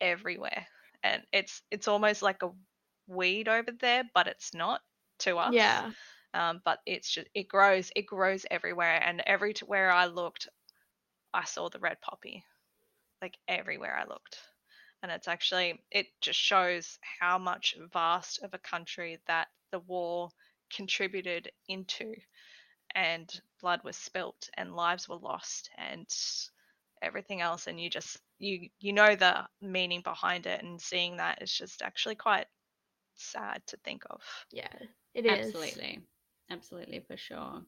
everywhere. 0.00 0.66
And 1.02 1.22
it's 1.32 1.62
it's 1.70 1.88
almost 1.88 2.22
like 2.22 2.42
a 2.42 2.50
weed 3.06 3.48
over 3.48 3.70
there, 3.80 4.04
but 4.14 4.26
it's 4.26 4.54
not 4.54 4.80
to 5.20 5.36
us. 5.38 5.54
Yeah. 5.54 5.90
Um, 6.34 6.60
but 6.64 6.80
it's 6.86 7.10
just 7.10 7.28
it 7.34 7.48
grows 7.48 7.90
it 7.96 8.06
grows 8.06 8.44
everywhere 8.50 9.02
and 9.02 9.22
everywhere 9.26 9.90
I 9.90 10.06
looked 10.06 10.48
I 11.32 11.44
saw 11.44 11.70
the 11.70 11.78
red 11.78 12.00
poppy 12.02 12.44
like 13.22 13.38
everywhere 13.48 13.96
I 13.98 14.06
looked 14.06 14.38
and 15.06 15.14
it's 15.14 15.28
actually 15.28 15.84
it 15.92 16.08
just 16.20 16.40
shows 16.40 16.98
how 17.20 17.38
much 17.38 17.76
vast 17.92 18.42
of 18.42 18.54
a 18.54 18.58
country 18.58 19.20
that 19.28 19.48
the 19.72 19.80
war 19.80 20.30
contributed 20.74 21.52
into 21.68 22.14
and 22.94 23.40
blood 23.60 23.80
was 23.84 23.96
spilt 23.96 24.50
and 24.56 24.74
lives 24.76 25.08
were 25.08 25.16
lost 25.16 25.70
and 25.78 26.06
everything 27.02 27.40
else 27.40 27.68
and 27.68 27.80
you 27.80 27.90
just 27.90 28.20
you 28.38 28.70
you 28.80 28.92
know 28.92 29.14
the 29.16 29.46
meaning 29.62 30.02
behind 30.02 30.46
it 30.46 30.62
and 30.64 30.80
seeing 30.80 31.16
that 31.18 31.42
is 31.42 31.52
just 31.52 31.82
actually 31.82 32.16
quite 32.16 32.46
sad 33.14 33.62
to 33.66 33.76
think 33.84 34.02
of 34.10 34.22
Yeah. 34.52 34.78
It 35.14 35.26
is. 35.26 35.52
Absolutely, 35.52 36.00
absolutely 36.50 37.00
for 37.06 37.16
sure. 37.16 37.62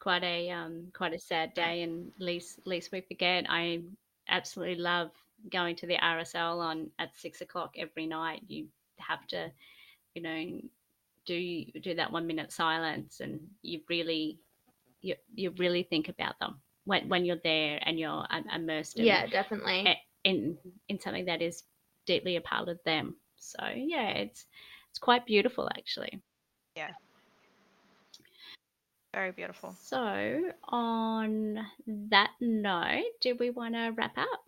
Quite 0.00 0.24
a 0.24 0.50
um, 0.50 0.90
quite 0.94 1.14
a 1.14 1.18
sad 1.18 1.54
day, 1.54 1.82
and 1.82 2.12
least 2.18 2.66
least 2.66 2.92
we 2.92 3.00
forget. 3.00 3.46
I 3.48 3.82
absolutely 4.28 4.76
love 4.82 5.10
going 5.50 5.76
to 5.76 5.86
the 5.86 5.96
RSL 5.96 6.60
on 6.60 6.90
at 6.98 7.16
six 7.16 7.40
o'clock 7.40 7.74
every 7.78 8.06
night. 8.06 8.42
You 8.46 8.66
have 8.98 9.26
to, 9.28 9.50
you 10.14 10.22
know, 10.22 10.60
do 11.26 11.64
do 11.80 11.94
that 11.94 12.12
one 12.12 12.26
minute 12.26 12.52
silence, 12.52 13.20
and 13.20 13.40
you 13.62 13.80
really 13.88 14.38
you 15.00 15.16
you 15.34 15.50
really 15.58 15.82
think 15.82 16.08
about 16.08 16.38
them 16.38 16.60
when 16.84 17.08
when 17.08 17.24
you're 17.24 17.40
there 17.42 17.80
and 17.82 17.98
you're 17.98 18.26
um, 18.30 18.44
immersed 18.54 18.98
in 18.98 19.06
Yeah, 19.06 19.26
definitely. 19.26 19.98
in 20.24 20.58
in 20.88 21.00
something 21.00 21.26
that 21.26 21.42
is 21.42 21.64
deeply 22.06 22.36
a 22.36 22.40
part 22.40 22.68
of 22.68 22.78
them. 22.84 23.16
So 23.36 23.58
yeah, 23.74 24.08
it's 24.10 24.46
it's 24.90 24.98
quite 24.98 25.26
beautiful 25.26 25.68
actually. 25.76 26.20
Yeah. 26.76 26.90
Very 29.14 29.32
beautiful 29.32 29.74
So 29.82 30.40
on 30.64 31.66
that 31.86 32.30
note, 32.40 33.04
do 33.20 33.36
we 33.38 33.50
want 33.50 33.74
to 33.74 33.92
wrap 33.94 34.16
up? 34.16 34.44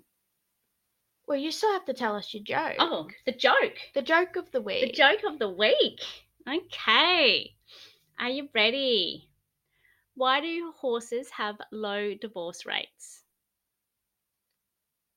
Well, 1.27 1.39
you 1.39 1.51
still 1.51 1.73
have 1.73 1.87
to 1.87 1.95
tell 1.95 2.17
us 2.17 2.35
your 2.35 2.43
joke. 2.43 2.77
Oh, 2.79 3.09
the 3.25 3.33
joke. 3.33 3.79
The 3.95 4.03
joke 4.03 4.37
of 4.37 4.51
the 4.51 4.61
week. 4.61 4.81
The 4.81 4.87
week. 4.89 4.95
joke 4.95 5.21
of 5.27 5.39
the 5.39 5.49
week. 5.49 6.03
Okay. 6.47 7.55
Are 8.19 8.29
you 8.29 8.51
ready? 8.55 9.31
Why 10.15 10.41
do 10.41 10.73
horses 10.77 11.31
have 11.31 11.57
low 11.73 12.15
divorce 12.15 12.67
rates? 12.67 13.23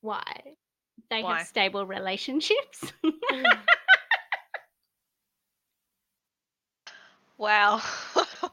Why? 0.02 0.24
They 1.10 1.22
Why? 1.22 1.40
have 1.40 1.48
stable 1.48 1.86
relationships. 1.86 2.94
wow 7.38 7.82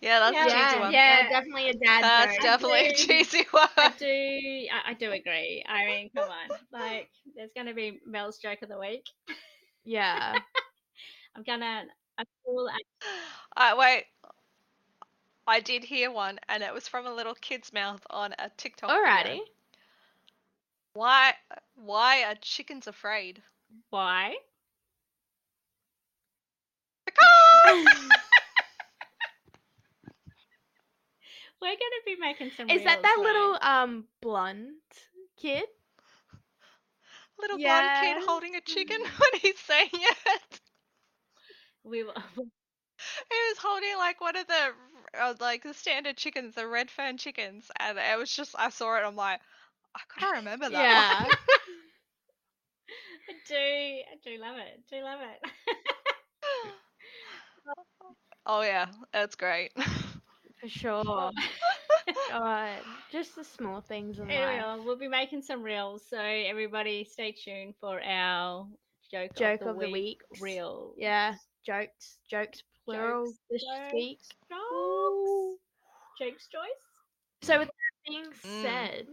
yeah 0.00 0.20
that's 0.20 0.34
Yeah, 0.34 0.46
a 0.46 0.50
cheesy 0.50 0.76
yeah, 0.76 0.80
one 0.80 0.92
yeah, 0.92 1.28
definitely 1.28 1.68
a 1.70 1.74
dad 1.74 2.02
that's 2.02 2.32
joke. 2.34 2.42
definitely 2.42 2.86
a 2.86 2.88
do. 2.90 2.94
cheesy 2.94 3.46
one 3.50 3.68
I 3.76 3.88
do. 3.98 4.06
I, 4.06 4.90
I 4.90 4.94
do 4.94 5.10
agree. 5.12 5.64
I 5.68 5.86
mean, 5.86 6.10
come 6.14 6.28
on. 6.30 6.56
Like, 6.72 7.10
there's 7.36 7.50
going 7.54 7.66
to 7.66 7.74
be 7.74 8.00
Mel's 8.06 8.38
joke 8.38 8.62
of 8.62 8.68
the 8.68 8.78
week. 8.78 9.04
yeah. 9.84 10.34
I'm 11.36 11.42
gonna. 11.44 11.84
I'm 12.18 12.26
cool. 12.44 12.68
Uh, 13.56 13.74
wait. 13.78 14.04
I 15.46 15.60
did 15.60 15.82
hear 15.84 16.10
one, 16.10 16.38
and 16.48 16.62
it 16.62 16.72
was 16.74 16.86
from 16.88 17.06
a 17.06 17.14
little 17.14 17.34
kid's 17.34 17.72
mouth 17.72 18.04
on 18.10 18.34
a 18.38 18.50
TikTok. 18.56 18.90
video. 18.90 19.38
Alrighty. 19.38 19.40
Why? 20.92 21.34
Why 21.76 22.24
are 22.24 22.34
chickens 22.36 22.86
afraid? 22.86 23.42
Why? 23.90 24.36
We're 31.60 31.68
gonna 31.68 32.04
be 32.06 32.16
making 32.20 32.50
some. 32.56 32.68
Is 32.68 32.82
that 32.84 32.98
reels, 32.98 33.02
that 33.02 33.16
right? 33.18 33.24
little 33.24 33.58
um 33.62 34.04
blonde 34.20 34.76
kid? 35.36 35.64
little 37.38 37.58
blonde 37.58 37.92
kid 37.94 38.16
holding 38.18 38.54
a 38.54 38.60
chicken 38.60 38.98
when 39.18 39.40
he's 39.40 39.58
saying 39.60 39.90
it. 39.92 40.60
We 41.84 42.02
were. 42.04 42.14
He 43.30 43.36
was 43.50 43.58
holding 43.58 43.96
like 43.98 44.20
one 44.20 44.36
of 44.36 44.46
the 44.46 44.72
uh, 45.20 45.34
like 45.40 45.62
the 45.62 45.72
standard 45.74 46.16
chickens, 46.16 46.54
the 46.54 46.66
red 46.66 46.90
fern 46.90 47.16
chickens, 47.16 47.70
and 47.78 47.98
it 47.98 48.18
was 48.18 48.34
just 48.34 48.54
I 48.58 48.70
saw 48.70 48.96
it. 48.96 49.04
I'm 49.06 49.16
like, 49.16 49.40
I 49.94 50.00
can't 50.18 50.36
remember 50.38 50.68
that. 50.70 50.72
Yeah. 50.72 51.22
one." 51.22 51.32
I 53.28 53.32
do. 53.46 53.54
I 53.54 54.16
do 54.24 54.40
love 54.40 54.56
it. 54.56 54.80
I 54.92 54.96
do 54.96 55.02
love 55.04 55.20
it. 55.20 55.50
oh 58.46 58.62
yeah, 58.62 58.86
that's 59.12 59.36
great. 59.36 59.72
For 60.60 60.68
sure. 60.68 61.30
God, 62.30 62.80
just 63.10 63.36
the 63.36 63.44
small 63.44 63.80
things 63.80 64.18
in 64.18 64.28
Anyway, 64.28 64.58
life. 64.58 64.80
we'll 64.84 64.96
be 64.98 65.08
making 65.08 65.42
some 65.42 65.62
reels, 65.62 66.02
so 66.08 66.18
everybody 66.18 67.04
stay 67.04 67.32
tuned 67.32 67.74
for 67.80 68.02
our 68.02 68.66
joke, 69.10 69.34
Joke 69.36 69.60
of 69.60 69.66
the 69.66 69.70
of 69.70 69.78
the 69.80 69.86
week 69.90 70.20
weeks. 70.30 70.40
reel. 70.40 70.94
Yeah, 70.96 71.34
jokes, 71.64 72.18
jokes 72.30 72.62
plural 72.84 73.26
Jokes, 73.26 73.38
this 73.50 73.62
jokes, 73.64 73.92
week. 73.94 74.18
Jokes. 74.50 75.60
Jokes, 76.18 76.48
Joyce. 76.48 76.84
So 77.42 77.58
with 77.58 77.68
that 77.68 78.10
being 78.10 78.24
Mm. 78.30 78.62
said, 78.62 79.06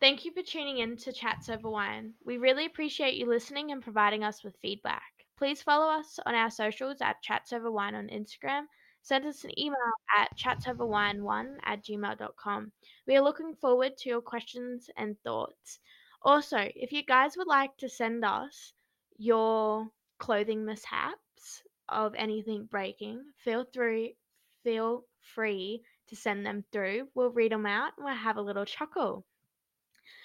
thank 0.00 0.24
you 0.24 0.32
for 0.32 0.42
tuning 0.42 0.78
in 0.78 0.96
to 0.98 1.12
Chats 1.12 1.48
Over 1.48 1.70
Wine. 1.70 2.14
We 2.24 2.38
really 2.38 2.66
appreciate 2.66 3.14
you 3.14 3.26
listening 3.26 3.70
and 3.72 3.82
providing 3.82 4.24
us 4.24 4.42
with 4.44 4.56
feedback. 4.60 5.02
Please 5.38 5.62
follow 5.62 5.88
us 5.90 6.18
on 6.26 6.34
our 6.34 6.50
socials 6.50 7.00
at 7.00 7.22
Chats 7.22 7.52
Over 7.52 7.70
Wine 7.70 7.94
on 7.94 8.08
Instagram. 8.08 8.64
Send 9.06 9.24
us 9.24 9.44
an 9.44 9.58
email 9.58 9.92
at 10.16 10.36
chatsoverwine1 10.36 11.60
at 11.62 11.82
gmail.com. 11.84 12.72
We 13.06 13.16
are 13.16 13.22
looking 13.22 13.54
forward 13.54 13.96
to 13.98 14.08
your 14.08 14.20
questions 14.20 14.90
and 14.96 15.16
thoughts. 15.22 15.80
Also, 16.22 16.58
if 16.74 16.92
you 16.92 17.02
guys 17.04 17.36
would 17.36 17.46
like 17.46 17.76
to 17.78 17.88
send 17.88 18.24
us 18.24 18.74
your 19.16 19.92
clothing 20.18 20.64
mishaps 20.64 21.62
of 21.88 22.14
anything 22.16 22.66
breaking, 22.66 23.32
feel 23.36 23.64
through 23.64 24.14
feel 24.62 25.06
free 25.20 25.84
to 26.08 26.16
send 26.16 26.44
them 26.44 26.64
through. 26.72 27.08
We'll 27.14 27.30
read 27.30 27.52
them 27.52 27.66
out 27.66 27.92
and 27.96 28.04
we'll 28.04 28.14
have 28.14 28.36
a 28.36 28.42
little 28.42 28.64
chuckle. 28.66 29.24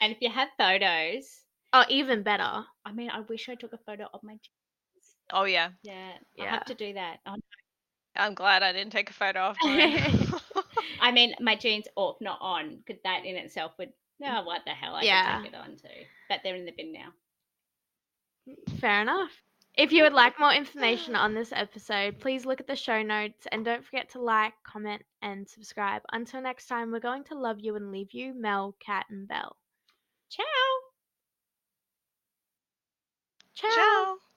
And 0.01 0.11
if 0.11 0.19
you 0.19 0.29
have 0.29 0.49
photos, 0.57 1.45
Oh, 1.73 1.83
even 1.89 2.23
better. 2.23 2.65
I 2.85 2.93
mean, 2.93 3.09
I 3.09 3.19
wish 3.19 3.49
I 3.49 3.55
took 3.55 3.73
a 3.73 3.77
photo 3.77 4.07
of 4.13 4.23
my 4.23 4.35
jeans. 4.35 5.17
oh 5.31 5.43
yeah, 5.45 5.71
Yeah, 5.83 6.17
I 6.39 6.45
Yeah. 6.45 6.53
have 6.53 6.65
to 6.65 6.75
do 6.75 6.93
that. 6.93 7.19
Oh, 7.25 7.35
I'm 8.15 8.33
glad 8.33 8.63
I 8.63 8.71
didn't 8.73 8.91
take 8.91 9.09
a 9.09 9.13
photo 9.13 9.39
of 9.51 9.57
mine. 9.63 9.99
I 10.99 11.11
mean, 11.11 11.33
my 11.39 11.55
jeans 11.55 11.87
off, 11.95 12.17
not 12.21 12.39
on, 12.41 12.77
because 12.77 13.01
that 13.03 13.25
in 13.25 13.35
itself 13.35 13.73
would. 13.77 13.93
No, 14.19 14.43
what 14.43 14.61
the 14.65 14.71
hell? 14.71 14.95
I 14.95 15.03
Yeah. 15.03 15.37
could 15.37 15.43
take 15.45 15.53
it 15.53 15.57
on 15.57 15.77
too. 15.77 16.05
But 16.29 16.41
they're 16.43 16.55
in 16.55 16.65
the 16.65 16.71
bin 16.71 16.91
now. 16.93 17.13
Mm, 18.47 18.79
fair 18.79 19.01
enough. 19.01 19.41
If 19.75 19.91
you 19.91 20.03
would 20.03 20.13
like 20.13 20.39
more 20.39 20.53
information 20.53 21.15
on 21.15 21.33
this 21.33 21.51
episode, 21.53 22.19
please 22.19 22.45
look 22.45 22.59
at 22.59 22.67
the 22.67 22.75
show 22.75 23.01
notes 23.01 23.47
and 23.51 23.63
don't 23.65 23.83
forget 23.85 24.09
to 24.09 24.21
like, 24.21 24.53
comment, 24.63 25.03
and 25.21 25.47
subscribe. 25.47 26.03
Until 26.11 26.41
next 26.41 26.67
time, 26.67 26.91
we're 26.91 26.99
going 26.99 27.23
to 27.25 27.35
love 27.39 27.59
you 27.59 27.75
and 27.75 27.91
leave 27.91 28.13
you, 28.13 28.33
Mel, 28.33 28.75
Kat, 28.79 29.05
and 29.09 29.27
Belle. 29.27 29.55
Ciao. 30.29 30.43
Ciao. 33.53 33.69
Ciao. 33.69 34.30